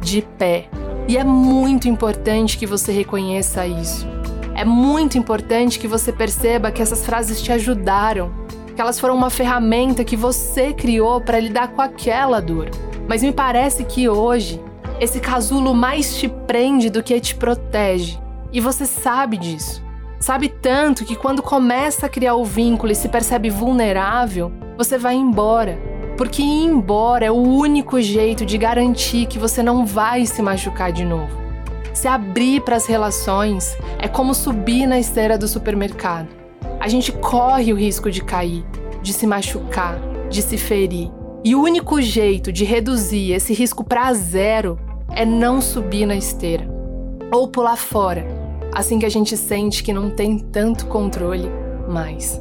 de 0.00 0.22
pé, 0.22 0.68
e 1.08 1.16
é 1.16 1.24
muito 1.24 1.88
importante 1.88 2.56
que 2.56 2.66
você 2.66 2.92
reconheça 2.92 3.66
isso. 3.66 4.06
É 4.54 4.64
muito 4.64 5.18
importante 5.18 5.78
que 5.78 5.88
você 5.88 6.12
perceba 6.12 6.70
que 6.70 6.80
essas 6.80 7.04
frases 7.04 7.40
te 7.40 7.50
ajudaram, 7.50 8.32
que 8.74 8.80
elas 8.80 9.00
foram 9.00 9.16
uma 9.16 9.30
ferramenta 9.30 10.04
que 10.04 10.16
você 10.16 10.72
criou 10.72 11.20
para 11.20 11.40
lidar 11.40 11.68
com 11.68 11.82
aquela 11.82 12.40
dor. 12.40 12.70
Mas 13.08 13.22
me 13.22 13.32
parece 13.32 13.84
que 13.84 14.08
hoje 14.08 14.60
esse 15.00 15.20
casulo 15.20 15.74
mais 15.74 16.16
te 16.16 16.28
prende 16.28 16.88
do 16.88 17.02
que 17.02 17.18
te 17.20 17.34
protege. 17.34 18.18
E 18.52 18.60
você 18.60 18.86
sabe 18.86 19.36
disso. 19.36 19.82
Sabe 20.20 20.48
tanto 20.48 21.04
que 21.04 21.16
quando 21.16 21.42
começa 21.42 22.06
a 22.06 22.08
criar 22.08 22.36
o 22.36 22.44
vínculo 22.44 22.92
e 22.92 22.94
se 22.94 23.08
percebe 23.08 23.50
vulnerável, 23.50 24.52
você 24.76 24.96
vai 24.96 25.16
embora 25.16 25.76
porque 26.16 26.42
ir 26.42 26.64
embora 26.64 27.24
é 27.24 27.30
o 27.30 27.36
único 27.36 28.00
jeito 28.00 28.44
de 28.44 28.58
garantir 28.58 29.26
que 29.26 29.38
você 29.38 29.62
não 29.62 29.86
vai 29.86 30.26
se 30.26 30.42
machucar 30.42 30.92
de 30.92 31.04
novo. 31.04 31.40
Se 31.94 32.08
abrir 32.08 32.62
para 32.62 32.76
as 32.76 32.86
relações 32.86 33.76
é 33.98 34.08
como 34.08 34.34
subir 34.34 34.86
na 34.86 34.98
esteira 34.98 35.36
do 35.36 35.46
supermercado. 35.46 36.28
A 36.80 36.88
gente 36.88 37.12
corre 37.12 37.72
o 37.72 37.76
risco 37.76 38.10
de 38.10 38.22
cair, 38.22 38.64
de 39.02 39.12
se 39.12 39.26
machucar, 39.26 39.98
de 40.28 40.42
se 40.42 40.56
ferir. 40.56 41.10
E 41.44 41.54
o 41.54 41.62
único 41.62 42.00
jeito 42.00 42.52
de 42.52 42.64
reduzir 42.64 43.32
esse 43.32 43.52
risco 43.52 43.84
para 43.84 44.12
zero 44.14 44.78
é 45.10 45.24
não 45.24 45.60
subir 45.60 46.06
na 46.06 46.16
esteira 46.16 46.72
ou 47.32 47.48
pular 47.48 47.76
fora, 47.76 48.26
assim 48.74 48.98
que 48.98 49.06
a 49.06 49.10
gente 49.10 49.36
sente 49.36 49.82
que 49.82 49.92
não 49.92 50.10
tem 50.10 50.38
tanto 50.38 50.86
controle 50.86 51.48
mais. 51.88 52.40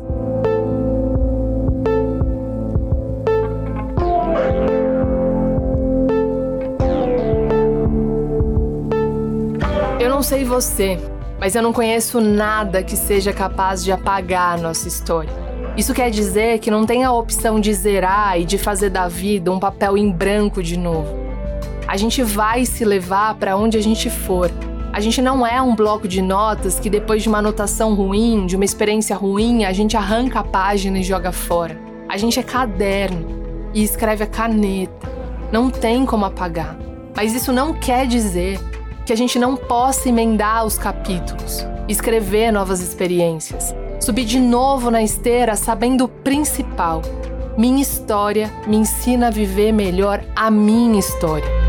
Não 10.22 10.24
sei 10.24 10.46
você, 10.46 11.00
mas 11.40 11.56
eu 11.56 11.64
não 11.64 11.74
conheço 11.74 12.22
nada 12.22 12.84
que 12.84 12.96
seja 12.96 13.34
capaz 13.34 13.84
de 13.84 13.92
apagar 13.92 14.62
nossa 14.62 14.88
história. 14.88 15.34
Isso 15.76 15.96
quer 15.96 16.12
dizer 16.12 16.60
que 16.60 16.70
não 16.70 16.86
tem 16.86 17.04
a 17.04 17.12
opção 17.12 17.60
de 17.60 17.74
zerar 17.74 18.40
e 18.40 18.46
de 18.46 18.56
fazer 18.60 18.92
da 18.92 19.08
vida 19.08 19.52
um 19.52 19.60
papel 19.60 19.98
em 19.98 20.12
branco 20.12 20.62
de 20.62 20.78
novo. 20.78 21.10
A 21.88 21.98
gente 21.98 22.22
vai 22.22 22.66
se 22.66 22.86
levar 22.86 23.34
para 23.34 23.58
onde 23.58 23.80
a 23.80 23.82
gente 23.82 24.12
for. 24.12 24.52
A 24.94 25.00
gente 25.00 25.24
não 25.24 25.44
é 25.44 25.60
um 25.60 25.76
bloco 25.76 26.08
de 26.08 26.22
notas 26.22 26.80
que 26.80 26.88
depois 26.88 27.24
de 27.24 27.28
uma 27.28 27.40
anotação 27.40 27.96
ruim, 27.96 28.46
de 28.46 28.56
uma 28.56 28.64
experiência 28.64 29.16
ruim, 29.16 29.66
a 29.66 29.74
gente 29.74 29.98
arranca 29.98 30.42
a 30.42 30.44
página 30.44 31.00
e 31.00 31.04
joga 31.04 31.32
fora. 31.32 31.76
A 32.08 32.16
gente 32.16 32.40
é 32.40 32.44
caderno 32.44 33.26
e 33.74 33.84
escreve 33.84 34.24
a 34.24 34.28
caneta. 34.28 35.12
Não 35.52 35.72
tem 35.72 36.06
como 36.06 36.26
apagar. 36.26 36.78
Mas 37.16 37.34
isso 37.34 37.52
não 37.52 37.74
quer 37.74 38.06
dizer 38.06 38.60
que 39.12 39.14
a 39.14 39.18
gente 39.18 39.38
não 39.38 39.58
possa 39.58 40.08
emendar 40.08 40.66
os 40.66 40.78
capítulos, 40.78 41.68
escrever 41.86 42.50
novas 42.50 42.80
experiências, 42.80 43.76
subir 44.00 44.24
de 44.24 44.40
novo 44.40 44.90
na 44.90 45.04
esteira 45.04 45.58
sabendo 45.58 46.06
o 46.06 46.08
principal. 46.08 47.02
Minha 47.58 47.82
história 47.82 48.50
me 48.66 48.78
ensina 48.78 49.28
a 49.28 49.30
viver 49.30 49.74
melhor 49.74 50.24
a 50.34 50.50
minha 50.50 50.98
história. 50.98 51.61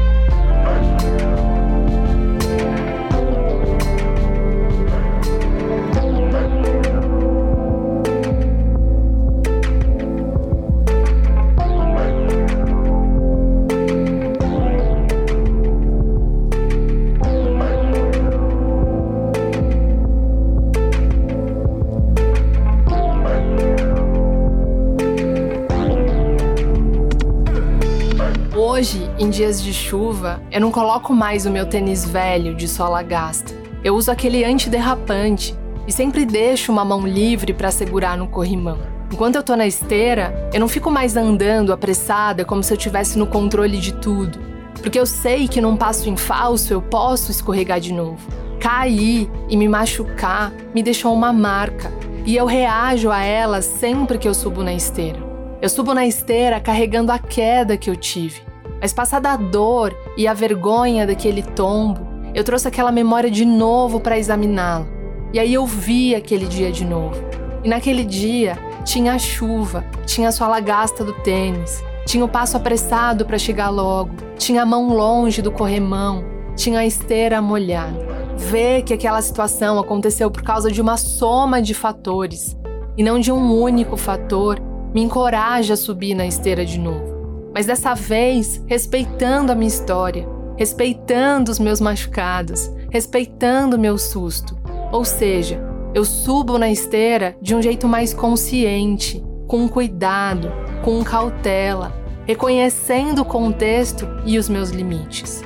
Dias 29.32 29.62
de 29.62 29.72
chuva, 29.72 30.42
eu 30.52 30.60
não 30.60 30.70
coloco 30.70 31.14
mais 31.14 31.46
o 31.46 31.50
meu 31.50 31.64
tênis 31.64 32.04
velho 32.04 32.54
de 32.54 32.68
sola 32.68 33.02
gasta. 33.02 33.54
Eu 33.82 33.96
uso 33.96 34.10
aquele 34.10 34.44
antiderrapante 34.44 35.56
e 35.88 35.92
sempre 35.92 36.26
deixo 36.26 36.70
uma 36.70 36.84
mão 36.84 37.06
livre 37.06 37.54
para 37.54 37.70
segurar 37.70 38.16
no 38.16 38.28
corrimão. 38.28 38.78
Enquanto 39.10 39.36
eu 39.36 39.42
tô 39.42 39.56
na 39.56 39.66
esteira, 39.66 40.50
eu 40.52 40.60
não 40.60 40.68
fico 40.68 40.90
mais 40.90 41.16
andando 41.16 41.72
apressada 41.72 42.44
como 42.44 42.62
se 42.62 42.74
eu 42.74 42.76
tivesse 42.76 43.18
no 43.18 43.26
controle 43.26 43.78
de 43.78 43.94
tudo, 43.94 44.38
porque 44.82 45.00
eu 45.00 45.06
sei 45.06 45.48
que 45.48 45.62
num 45.62 45.78
passo 45.78 46.10
em 46.10 46.16
falso 46.16 46.72
eu 46.74 46.82
posso 46.82 47.30
escorregar 47.30 47.80
de 47.80 47.92
novo. 47.92 48.20
Cair 48.60 49.30
e 49.48 49.56
me 49.56 49.66
machucar 49.66 50.52
me 50.74 50.82
deixou 50.82 51.12
uma 51.14 51.32
marca, 51.32 51.90
e 52.26 52.36
eu 52.36 52.44
reajo 52.44 53.10
a 53.10 53.22
ela 53.24 53.62
sempre 53.62 54.18
que 54.18 54.28
eu 54.28 54.34
subo 54.34 54.62
na 54.62 54.74
esteira. 54.74 55.18
Eu 55.62 55.70
subo 55.70 55.94
na 55.94 56.06
esteira 56.06 56.60
carregando 56.60 57.10
a 57.10 57.18
queda 57.18 57.78
que 57.78 57.88
eu 57.88 57.96
tive. 57.96 58.51
Mas 58.82 58.92
passada 58.92 59.30
a 59.30 59.36
dor 59.36 59.96
e 60.16 60.26
a 60.26 60.34
vergonha 60.34 61.06
daquele 61.06 61.40
tombo, 61.40 62.00
eu 62.34 62.42
trouxe 62.42 62.66
aquela 62.66 62.90
memória 62.90 63.30
de 63.30 63.44
novo 63.44 64.00
para 64.00 64.18
examiná-la. 64.18 64.84
E 65.32 65.38
aí 65.38 65.54
eu 65.54 65.64
vi 65.64 66.16
aquele 66.16 66.46
dia 66.46 66.72
de 66.72 66.84
novo. 66.84 67.14
E 67.62 67.68
naquele 67.68 68.04
dia 68.04 68.58
tinha 68.84 69.14
a 69.14 69.18
chuva, 69.20 69.84
tinha 70.04 70.30
a 70.30 70.32
sola 70.32 70.58
gasta 70.58 71.04
do 71.04 71.12
tênis, 71.12 71.80
tinha 72.04 72.24
o 72.24 72.28
passo 72.28 72.56
apressado 72.56 73.24
para 73.24 73.38
chegar 73.38 73.70
logo, 73.70 74.16
tinha 74.36 74.62
a 74.62 74.66
mão 74.66 74.92
longe 74.92 75.40
do 75.40 75.52
corremão, 75.52 76.24
tinha 76.56 76.80
a 76.80 76.84
esteira 76.84 77.40
molhada. 77.40 77.96
Ver 78.36 78.82
que 78.82 78.92
aquela 78.92 79.22
situação 79.22 79.78
aconteceu 79.78 80.28
por 80.28 80.42
causa 80.42 80.72
de 80.72 80.80
uma 80.80 80.96
soma 80.96 81.62
de 81.62 81.72
fatores 81.72 82.56
e 82.98 83.04
não 83.04 83.20
de 83.20 83.30
um 83.30 83.62
único 83.62 83.96
fator 83.96 84.58
me 84.92 85.02
encoraja 85.02 85.74
a 85.74 85.76
subir 85.76 86.14
na 86.14 86.26
esteira 86.26 86.66
de 86.66 86.80
novo 86.80 87.11
mas 87.54 87.66
dessa 87.66 87.94
vez 87.94 88.62
respeitando 88.66 89.52
a 89.52 89.54
minha 89.54 89.68
história, 89.68 90.26
respeitando 90.56 91.50
os 91.50 91.58
meus 91.58 91.80
machucados, 91.80 92.70
respeitando 92.90 93.76
o 93.76 93.80
meu 93.80 93.98
susto. 93.98 94.56
Ou 94.90 95.04
seja, 95.04 95.60
eu 95.94 96.04
subo 96.04 96.58
na 96.58 96.70
esteira 96.70 97.36
de 97.40 97.54
um 97.54 97.62
jeito 97.62 97.86
mais 97.86 98.14
consciente, 98.14 99.22
com 99.46 99.68
cuidado, 99.68 100.50
com 100.82 101.02
cautela, 101.04 101.92
reconhecendo 102.26 103.20
o 103.20 103.24
contexto 103.24 104.08
e 104.24 104.38
os 104.38 104.48
meus 104.48 104.70
limites. 104.70 105.42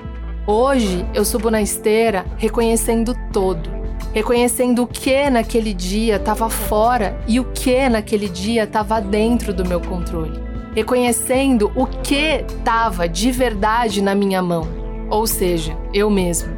Hoje 0.47 1.05
eu 1.13 1.25
subo 1.25 1.51
na 1.51 1.61
esteira 1.61 2.25
reconhecendo 2.37 3.17
todo, 3.33 3.69
reconhecendo 4.13 4.85
o 4.85 4.87
que 4.87 5.29
naquele 5.29 5.75
dia 5.75 6.17
estava 6.17 6.49
fora 6.49 7.19
e 7.27 7.41
o 7.41 7.45
que 7.53 7.89
naquele 7.89 8.29
dia 8.29 8.63
estava 8.63 9.01
dentro 9.01 9.53
do 9.53 9.67
meu 9.67 9.81
controle 9.81 10.46
reconhecendo 10.77 11.73
o 11.75 11.87
que 11.87 12.45
estava 12.47 13.09
de 13.09 13.31
verdade 13.31 14.03
na 14.03 14.15
minha 14.15 14.43
mão, 14.43 14.69
ou 15.09 15.27
seja, 15.27 15.75
eu 15.91 16.11
mesmo. 16.11 16.55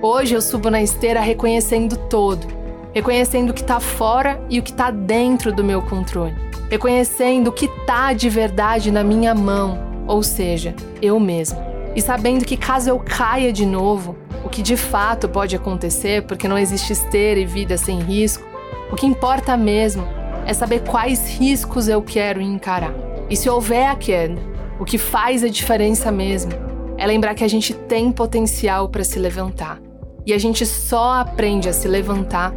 Hoje 0.00 0.34
eu 0.34 0.40
subo 0.40 0.70
na 0.70 0.80
esteira 0.80 1.20
reconhecendo 1.20 1.98
todo, 2.08 2.46
reconhecendo 2.94 3.50
o 3.50 3.52
que 3.52 3.60
está 3.60 3.78
fora 3.78 4.42
e 4.48 4.58
o 4.58 4.62
que 4.62 4.70
está 4.70 4.90
dentro 4.90 5.52
do 5.52 5.62
meu 5.62 5.82
controle, 5.82 6.34
reconhecendo 6.70 7.48
o 7.48 7.52
que 7.52 7.66
está 7.66 8.14
de 8.14 8.30
verdade 8.30 8.90
na 8.90 9.04
minha 9.04 9.34
mão, 9.34 9.78
ou 10.06 10.22
seja, 10.22 10.74
eu 11.02 11.20
mesmo. 11.20 11.60
E 11.94 12.00
sabendo 12.00 12.46
que 12.46 12.56
caso 12.56 12.88
eu 12.88 12.98
caia 12.98 13.52
de 13.52 13.66
novo, 13.66 14.16
o 14.42 14.48
que 14.48 14.62
de 14.62 14.78
fato 14.78 15.28
pode 15.28 15.54
acontecer, 15.54 16.22
porque 16.22 16.48
não 16.48 16.56
existe 16.56 16.94
esteira 16.94 17.38
e 17.38 17.44
vida 17.44 17.76
sem 17.76 18.00
risco, 18.00 18.48
o 18.90 18.96
que 18.96 19.04
importa 19.04 19.58
mesmo 19.58 20.08
é 20.46 20.54
saber 20.54 20.80
quais 20.84 21.28
riscos 21.38 21.86
eu 21.86 22.00
quero 22.00 22.40
encarar. 22.40 23.11
E 23.32 23.36
se 23.36 23.48
houver 23.48 23.86
a 23.86 23.96
queda, 23.96 24.38
o 24.78 24.84
que 24.84 24.98
faz 24.98 25.42
a 25.42 25.48
diferença 25.48 26.12
mesmo 26.12 26.52
é 26.98 27.06
lembrar 27.06 27.34
que 27.34 27.42
a 27.42 27.48
gente 27.48 27.72
tem 27.72 28.12
potencial 28.12 28.90
para 28.90 29.02
se 29.02 29.18
levantar. 29.18 29.80
E 30.26 30.34
a 30.34 30.38
gente 30.38 30.66
só 30.66 31.14
aprende 31.14 31.66
a 31.66 31.72
se 31.72 31.88
levantar 31.88 32.52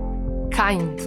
caindo. 0.51 1.01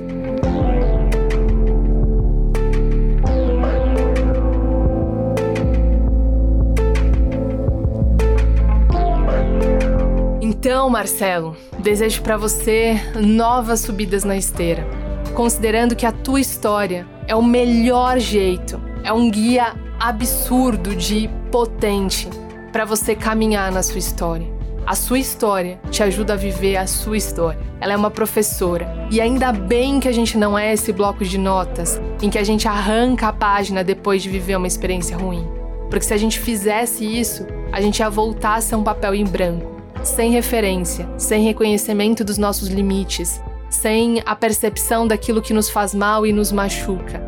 Então, 10.41 10.89
Marcelo, 10.89 11.55
desejo 11.79 12.23
para 12.23 12.39
você 12.39 12.99
novas 13.15 13.81
subidas 13.81 14.25
na 14.25 14.35
esteira, 14.35 14.87
considerando 15.35 15.95
que 15.95 16.07
a 16.07 16.13
tua 16.13 16.41
história 16.41 17.07
é 17.27 17.35
o 17.35 17.43
melhor 17.43 18.19
jeito 18.19 18.89
é 19.09 19.13
um 19.13 19.31
guia 19.31 19.75
absurdo 19.99 20.95
de 20.95 21.31
potente 21.51 22.29
para 22.71 22.85
você 22.85 23.15
caminhar 23.15 23.73
na 23.73 23.83
sua 23.83 23.99
história. 23.99 24.47
A 24.87 24.95
sua 24.95 25.19
história 25.19 25.81
te 25.91 26.03
ajuda 26.03 26.35
a 26.35 26.37
viver 26.37 26.77
a 26.77 26.87
sua 26.87 27.17
história. 27.17 27.59
Ela 27.81 27.95
é 27.95 27.97
uma 27.97 28.11
professora. 28.11 29.09
E 29.11 29.19
ainda 29.19 29.51
bem 29.51 29.99
que 29.99 30.09
a 30.09 30.13
gente 30.13 30.37
não 30.37 30.59
é 30.59 30.75
esse 30.75 30.93
bloco 30.93 31.25
de 31.25 31.39
notas 31.39 31.99
em 32.21 32.29
que 32.29 32.37
a 32.37 32.45
gente 32.45 32.69
arranca 32.69 33.29
a 33.29 33.33
página 33.33 33.83
depois 33.83 34.23
de 34.23 34.29
viver 34.29 34.57
uma 34.57 34.67
experiência 34.67 35.17
ruim. 35.17 35.49
Porque 35.89 36.05
se 36.05 36.13
a 36.13 36.19
gente 36.19 36.39
fizesse 36.39 37.03
isso, 37.03 37.47
a 37.73 37.81
gente 37.81 38.01
ia 38.01 38.11
voltar 38.11 38.57
a 38.57 38.61
ser 38.61 38.77
um 38.77 38.85
papel 38.85 39.15
em 39.15 39.25
branco, 39.25 39.81
sem 40.05 40.33
referência, 40.33 41.09
sem 41.17 41.45
reconhecimento 41.45 42.23
dos 42.23 42.37
nossos 42.37 42.69
limites, 42.69 43.41
sem 43.71 44.23
a 44.27 44.37
percepção 44.37 45.09
daquilo 45.09 45.41
que 45.41 45.55
nos 45.55 45.71
faz 45.71 45.95
mal 45.95 46.27
e 46.27 46.33
nos 46.33 46.53
machuca 46.53 47.28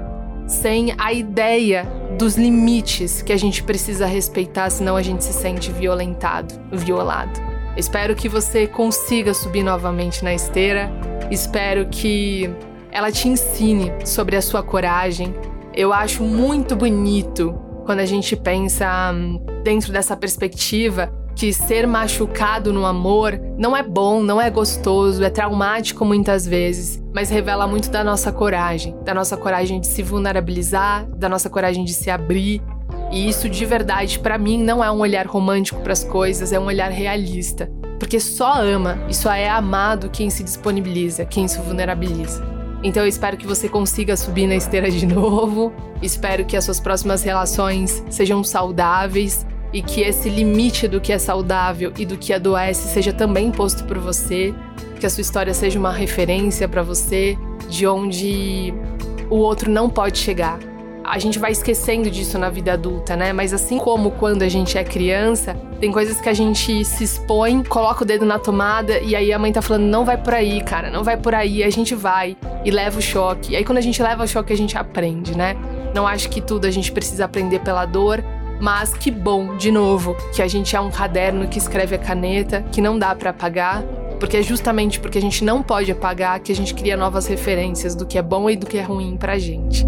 sem 0.50 0.92
a 0.98 1.12
ideia 1.12 1.84
dos 2.18 2.36
limites 2.36 3.22
que 3.22 3.32
a 3.32 3.36
gente 3.36 3.62
precisa 3.62 4.04
respeitar, 4.04 4.68
senão 4.68 4.96
a 4.96 5.02
gente 5.02 5.22
se 5.22 5.32
sente 5.32 5.70
violentado, 5.70 6.52
violado. 6.72 7.40
Espero 7.76 8.16
que 8.16 8.28
você 8.28 8.66
consiga 8.66 9.32
subir 9.32 9.62
novamente 9.62 10.24
na 10.24 10.34
esteira. 10.34 10.90
Espero 11.30 11.86
que 11.86 12.50
ela 12.90 13.12
te 13.12 13.28
ensine 13.28 13.92
sobre 14.04 14.36
a 14.36 14.42
sua 14.42 14.60
coragem. 14.60 15.32
Eu 15.72 15.92
acho 15.92 16.24
muito 16.24 16.74
bonito 16.74 17.54
quando 17.86 18.00
a 18.00 18.04
gente 18.04 18.34
pensa 18.34 19.12
hum, 19.14 19.40
dentro 19.62 19.92
dessa 19.92 20.16
perspectiva 20.16 21.12
que 21.40 21.55
ser 21.55 21.87
machucado 21.87 22.70
no 22.70 22.85
amor 22.85 23.40
não 23.57 23.74
é 23.74 23.83
bom, 23.83 24.22
não 24.22 24.38
é 24.38 24.50
gostoso, 24.50 25.24
é 25.24 25.31
traumático 25.31 26.05
muitas 26.05 26.46
vezes, 26.46 27.03
mas 27.14 27.31
revela 27.31 27.66
muito 27.66 27.88
da 27.88 28.05
nossa 28.05 28.31
coragem, 28.31 28.94
da 29.07 29.14
nossa 29.14 29.38
coragem 29.38 29.81
de 29.81 29.87
se 29.87 30.03
vulnerabilizar, 30.03 31.09
da 31.16 31.31
nossa 31.31 31.48
coragem 31.48 31.83
de 31.83 31.94
se 31.94 32.11
abrir. 32.11 32.61
E 33.11 33.26
isso 33.26 33.48
de 33.48 33.64
verdade, 33.64 34.18
para 34.18 34.37
mim, 34.37 34.62
não 34.62 34.85
é 34.85 34.90
um 34.90 34.98
olhar 34.98 35.26
romântico 35.26 35.81
para 35.81 35.94
as 35.94 36.05
coisas, 36.05 36.53
é 36.53 36.61
um 36.61 36.66
olhar 36.66 36.90
realista. 36.90 37.72
Porque 37.98 38.20
só 38.20 38.61
ama 38.62 38.98
e 39.09 39.14
só 39.14 39.33
é 39.33 39.48
amado 39.48 40.11
quem 40.11 40.29
se 40.29 40.44
disponibiliza, 40.44 41.24
quem 41.24 41.48
se 41.48 41.59
vulnerabiliza. 41.59 42.44
Então 42.83 43.03
eu 43.03 43.09
espero 43.09 43.38
que 43.38 43.46
você 43.46 43.66
consiga 43.66 44.14
subir 44.14 44.46
na 44.46 44.57
esteira 44.57 44.90
de 44.90 45.07
novo. 45.09 45.72
Espero 46.03 46.44
que 46.44 46.55
as 46.55 46.66
suas 46.66 46.81
próximas 46.81 47.22
relações 47.22 48.05
sejam 48.11 48.44
saudáveis 48.44 49.46
e 49.72 49.83
que 49.83 50.00
esse 50.00 50.28
limite 50.28 50.88
do 50.88 51.00
que 51.00 51.12
é 51.12 51.18
saudável 51.18 51.92
e 51.98 52.04
do 52.04 52.16
que 52.16 52.33
adoece 52.33 52.88
seja 52.88 53.12
também 53.12 53.50
posto 53.50 53.85
por 53.85 53.98
você 53.98 54.54
que 54.98 55.06
a 55.06 55.11
sua 55.11 55.22
história 55.22 55.54
seja 55.54 55.78
uma 55.78 55.92
referência 55.92 56.68
para 56.68 56.83
você 56.83 57.37
de 57.68 57.87
onde 57.87 58.74
o 59.30 59.37
outro 59.37 59.70
não 59.70 59.88
pode 59.88 60.18
chegar. 60.18 60.59
A 61.02 61.18
gente 61.18 61.38
vai 61.38 61.50
esquecendo 61.50 62.11
disso 62.11 62.38
na 62.38 62.50
vida 62.50 62.74
adulta, 62.74 63.16
né? 63.16 63.33
Mas 63.33 63.52
assim 63.52 63.78
como 63.78 64.12
quando 64.12 64.42
a 64.42 64.48
gente 64.48 64.76
é 64.76 64.85
criança, 64.85 65.54
tem 65.80 65.90
coisas 65.90 66.20
que 66.20 66.28
a 66.28 66.35
gente 66.35 66.85
se 66.85 67.02
expõe, 67.02 67.64
coloca 67.64 68.04
o 68.04 68.06
dedo 68.06 68.24
na 68.24 68.38
tomada 68.38 68.98
e 69.00 69.16
aí 69.16 69.33
a 69.33 69.38
mãe 69.38 69.50
tá 69.50 69.62
falando: 69.62 69.85
não 69.85 70.04
vai 70.04 70.16
por 70.16 70.35
aí, 70.35 70.62
cara, 70.62 70.90
não 70.90 71.02
vai 71.02 71.16
por 71.16 71.35
aí. 71.35 71.64
A 71.64 71.70
gente 71.70 71.94
vai 71.94 72.37
e 72.64 72.70
leva 72.70 72.98
o 72.98 73.02
choque. 73.02 73.52
E 73.52 73.56
aí 73.56 73.64
quando 73.64 73.78
a 73.78 73.80
gente 73.80 74.00
leva 74.00 74.22
o 74.22 74.28
choque, 74.28 74.52
a 74.52 74.56
gente 74.56 74.76
aprende, 74.76 75.37
né? 75.37 75.56
Não 75.94 76.06
acho 76.06 76.28
que 76.28 76.40
tudo 76.40 76.66
a 76.66 76.70
gente 76.70 76.92
precisa 76.92 77.24
aprender 77.24 77.61
pela 77.61 77.87
dor, 77.87 78.22
mas 78.61 78.92
que 78.92 79.11
bom, 79.11 79.57
de 79.57 79.73
novo, 79.73 80.14
que 80.35 80.42
a 80.42 80.46
gente 80.46 80.77
é 80.77 80.81
um 80.81 80.90
caderno 80.90 81.49
que 81.49 81.59
escreve 81.59 81.94
a 81.94 81.99
caneta, 81.99 82.62
que 82.70 82.81
não 82.81 82.99
dá 82.99 83.14
para 83.14 83.31
apagar, 83.31 83.83
porque 84.20 84.37
é 84.37 84.42
justamente 84.42 85.01
porque 85.01 85.18
a 85.18 85.23
gente 85.23 85.42
não 85.42 85.62
pode 85.62 85.90
apagar 85.90 86.38
que 86.40 86.53
a 86.53 86.55
gente 86.55 86.75
cria 86.75 86.96
novas 86.96 87.27
referências 87.27 87.94
do 87.94 88.05
que 88.05 88.18
é 88.18 88.23
bom 88.23 88.51
e 88.51 88.57
do 88.57 88.66
que 88.66 88.77
é 88.77 88.83
ruim 88.83 89.16
pra 89.16 89.38
gente. 89.38 89.87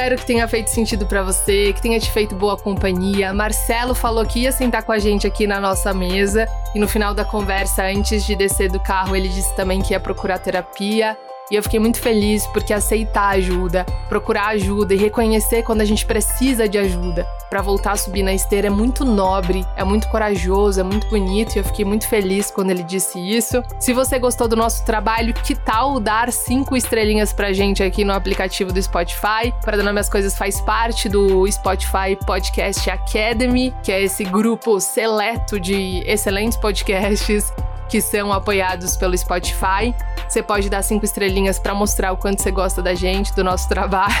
Espero 0.00 0.16
que 0.16 0.24
tenha 0.24 0.48
feito 0.48 0.70
sentido 0.70 1.04
para 1.04 1.22
você, 1.22 1.74
que 1.74 1.82
tenha 1.82 2.00
te 2.00 2.10
feito 2.10 2.34
boa 2.34 2.56
companhia. 2.56 3.34
Marcelo 3.34 3.94
falou 3.94 4.24
que 4.24 4.40
ia 4.40 4.50
sentar 4.50 4.82
com 4.82 4.92
a 4.92 4.98
gente 4.98 5.26
aqui 5.26 5.46
na 5.46 5.60
nossa 5.60 5.92
mesa 5.92 6.48
e 6.74 6.78
no 6.78 6.88
final 6.88 7.12
da 7.12 7.22
conversa, 7.22 7.84
antes 7.84 8.24
de 8.24 8.34
descer 8.34 8.70
do 8.70 8.80
carro, 8.80 9.14
ele 9.14 9.28
disse 9.28 9.54
também 9.54 9.82
que 9.82 9.92
ia 9.92 10.00
procurar 10.00 10.38
terapia. 10.38 11.18
E 11.50 11.56
eu 11.56 11.62
fiquei 11.62 11.80
muito 11.80 11.98
feliz 11.98 12.46
porque 12.48 12.72
aceitar 12.72 13.30
ajuda, 13.30 13.84
procurar 14.08 14.48
ajuda 14.48 14.94
e 14.94 14.96
reconhecer 14.96 15.62
quando 15.62 15.80
a 15.80 15.84
gente 15.84 16.06
precisa 16.06 16.68
de 16.68 16.78
ajuda 16.78 17.26
para 17.50 17.60
voltar 17.60 17.92
a 17.92 17.96
subir 17.96 18.22
na 18.22 18.32
esteira 18.32 18.68
é 18.68 18.70
muito 18.70 19.04
nobre, 19.04 19.66
é 19.76 19.82
muito 19.82 20.08
corajoso, 20.08 20.78
é 20.78 20.84
muito 20.84 21.08
bonito 21.08 21.56
e 21.56 21.58
eu 21.58 21.64
fiquei 21.64 21.84
muito 21.84 22.06
feliz 22.06 22.50
quando 22.50 22.70
ele 22.70 22.84
disse 22.84 23.18
isso. 23.18 23.62
Se 23.80 23.92
você 23.92 24.18
gostou 24.20 24.46
do 24.46 24.54
nosso 24.54 24.84
trabalho, 24.84 25.34
que 25.34 25.56
tal 25.56 25.98
dar 25.98 26.32
cinco 26.32 26.76
estrelinhas 26.76 27.32
pra 27.32 27.52
gente 27.52 27.82
aqui 27.82 28.04
no 28.04 28.12
aplicativo 28.12 28.72
do 28.72 28.80
Spotify? 28.80 29.52
Para 29.64 29.76
dar 29.76 29.90
Minhas 29.90 30.08
Coisas 30.08 30.38
faz 30.38 30.60
parte 30.60 31.08
do 31.08 31.50
Spotify 31.50 32.16
Podcast 32.24 32.88
Academy, 32.88 33.74
que 33.82 33.90
é 33.90 34.00
esse 34.00 34.22
grupo 34.22 34.78
seleto 34.78 35.58
de 35.58 36.04
excelentes 36.06 36.56
podcasts 36.56 37.52
que 37.90 38.00
são 38.00 38.32
apoiados 38.32 38.96
pelo 38.96 39.18
Spotify. 39.18 39.94
Você 40.28 40.42
pode 40.42 40.70
dar 40.70 40.82
cinco 40.82 41.04
estrelinhas 41.04 41.58
para 41.58 41.74
mostrar 41.74 42.12
o 42.12 42.16
quanto 42.16 42.40
você 42.40 42.50
gosta 42.52 42.80
da 42.80 42.94
gente, 42.94 43.34
do 43.34 43.42
nosso 43.42 43.68
trabalho. 43.68 44.14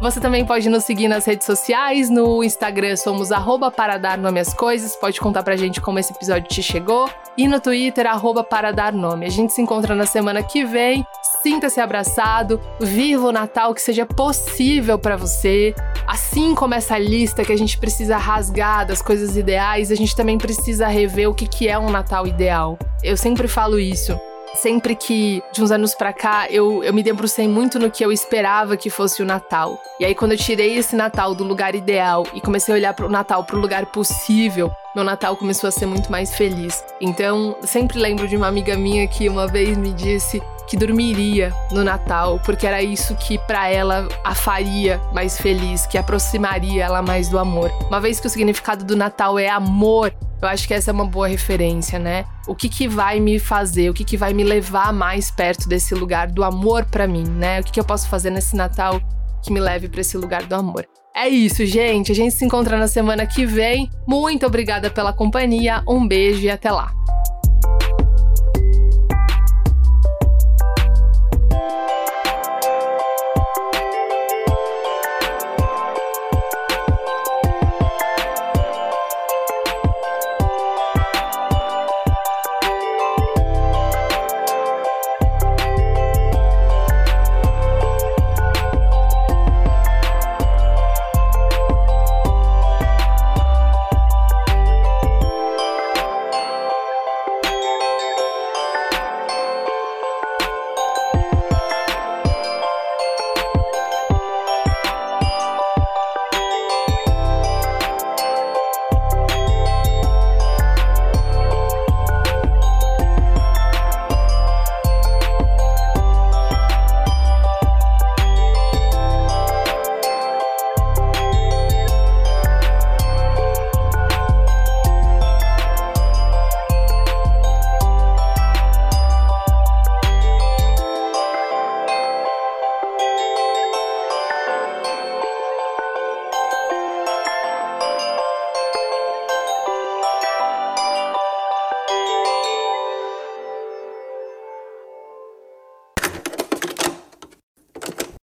Você 0.00 0.20
também 0.20 0.44
pode 0.44 0.68
nos 0.68 0.84
seguir 0.84 1.08
nas 1.08 1.24
redes 1.24 1.44
sociais, 1.44 2.08
no 2.08 2.44
Instagram 2.44 2.96
somos 2.96 3.32
arroba 3.32 3.70
para 3.70 3.98
dar 3.98 4.16
nome 4.16 4.38
às 4.38 4.54
coisas, 4.54 4.94
pode 4.94 5.20
contar 5.20 5.42
pra 5.42 5.56
gente 5.56 5.80
como 5.80 5.98
esse 5.98 6.12
episódio 6.12 6.48
te 6.48 6.62
chegou. 6.62 7.10
E 7.36 7.48
no 7.48 7.58
Twitter, 7.60 8.06
arroba 8.06 8.44
para 8.44 8.70
dar 8.70 8.92
nome. 8.92 9.26
A 9.26 9.30
gente 9.30 9.52
se 9.52 9.60
encontra 9.60 9.92
na 9.94 10.06
semana 10.06 10.40
que 10.40 10.64
vem. 10.64 11.04
Sinta-se 11.42 11.80
abraçado, 11.80 12.60
viva 12.80 13.26
o 13.26 13.32
Natal 13.32 13.74
que 13.74 13.82
seja 13.82 14.06
possível 14.06 14.98
para 14.98 15.16
você. 15.16 15.74
Assim 16.06 16.54
como 16.54 16.74
essa 16.74 16.98
lista 16.98 17.44
que 17.44 17.52
a 17.52 17.56
gente 17.56 17.78
precisa 17.78 18.16
rasgar 18.16 18.86
das 18.86 19.00
coisas 19.00 19.36
ideais, 19.36 19.90
a 19.90 19.94
gente 19.94 20.14
também 20.14 20.36
precisa 20.36 20.86
rever 20.86 21.28
o 21.28 21.34
que, 21.34 21.46
que 21.46 21.66
é 21.68 21.78
um 21.78 21.90
Natal 21.90 22.26
ideal. 22.26 22.78
Eu 23.02 23.16
sempre 23.16 23.48
falo 23.48 23.78
isso. 23.78 24.18
Sempre 24.54 24.94
que, 24.94 25.42
de 25.52 25.62
uns 25.62 25.72
anos 25.72 25.94
pra 25.94 26.12
cá, 26.12 26.46
eu, 26.48 26.84
eu 26.84 26.94
me 26.94 27.02
debrucei 27.02 27.48
muito 27.48 27.78
no 27.78 27.90
que 27.90 28.04
eu 28.04 28.12
esperava 28.12 28.76
que 28.76 28.88
fosse 28.88 29.20
o 29.20 29.26
Natal. 29.26 29.76
E 29.98 30.04
aí, 30.04 30.14
quando 30.14 30.32
eu 30.32 30.38
tirei 30.38 30.76
esse 30.76 30.94
Natal 30.94 31.34
do 31.34 31.42
lugar 31.42 31.74
ideal 31.74 32.24
e 32.32 32.40
comecei 32.40 32.72
a 32.72 32.76
olhar 32.76 32.94
pro 32.94 33.08
Natal 33.08 33.42
pro 33.42 33.58
lugar 33.58 33.86
possível, 33.86 34.70
meu 34.94 35.02
Natal 35.02 35.36
começou 35.36 35.68
a 35.68 35.70
ser 35.72 35.86
muito 35.86 36.10
mais 36.10 36.34
feliz. 36.34 36.84
Então, 37.00 37.56
sempre 37.62 37.98
lembro 37.98 38.28
de 38.28 38.36
uma 38.36 38.46
amiga 38.46 38.76
minha 38.76 39.06
que 39.08 39.28
uma 39.28 39.46
vez 39.46 39.76
me 39.76 39.92
disse 39.92 40.40
que 40.68 40.76
dormiria 40.76 41.52
no 41.70 41.84
Natal, 41.84 42.40
porque 42.44 42.66
era 42.66 42.82
isso 42.82 43.14
que 43.16 43.36
para 43.38 43.68
ela 43.68 44.08
a 44.22 44.34
faria 44.34 45.00
mais 45.12 45.38
feliz, 45.38 45.84
que 45.84 45.98
aproximaria 45.98 46.84
ela 46.84 47.02
mais 47.02 47.28
do 47.28 47.38
amor. 47.38 47.70
Uma 47.88 48.00
vez 48.00 48.20
que 48.20 48.26
o 48.26 48.30
significado 48.30 48.84
do 48.84 48.96
Natal 48.96 49.38
é 49.38 49.48
amor, 49.48 50.14
eu 50.40 50.48
acho 50.48 50.66
que 50.66 50.74
essa 50.74 50.90
é 50.90 50.94
uma 50.94 51.04
boa 51.04 51.26
referência, 51.26 51.98
né? 51.98 52.24
O 52.46 52.54
que 52.54 52.68
que 52.68 52.88
vai 52.88 53.20
me 53.20 53.38
fazer, 53.38 53.90
o 53.90 53.94
que 53.94 54.04
que 54.04 54.16
vai 54.16 54.32
me 54.32 54.44
levar 54.44 54.92
mais 54.92 55.30
perto 55.30 55.68
desse 55.68 55.94
lugar 55.94 56.30
do 56.30 56.44
amor 56.44 56.84
para 56.84 57.06
mim, 57.06 57.24
né? 57.24 57.60
O 57.60 57.64
que 57.64 57.72
que 57.72 57.80
eu 57.80 57.84
posso 57.84 58.08
fazer 58.08 58.30
nesse 58.30 58.56
Natal 58.56 59.00
que 59.42 59.52
me 59.52 59.60
leve 59.60 59.88
para 59.88 60.00
esse 60.00 60.16
lugar 60.16 60.44
do 60.44 60.54
amor? 60.54 60.86
É 61.16 61.28
isso, 61.28 61.64
gente. 61.64 62.10
A 62.10 62.14
gente 62.14 62.34
se 62.34 62.44
encontra 62.44 62.76
na 62.76 62.88
semana 62.88 63.24
que 63.24 63.46
vem. 63.46 63.88
Muito 64.06 64.44
obrigada 64.44 64.90
pela 64.90 65.12
companhia. 65.12 65.80
Um 65.88 66.06
beijo 66.06 66.42
e 66.42 66.50
até 66.50 66.72
lá. 66.72 66.92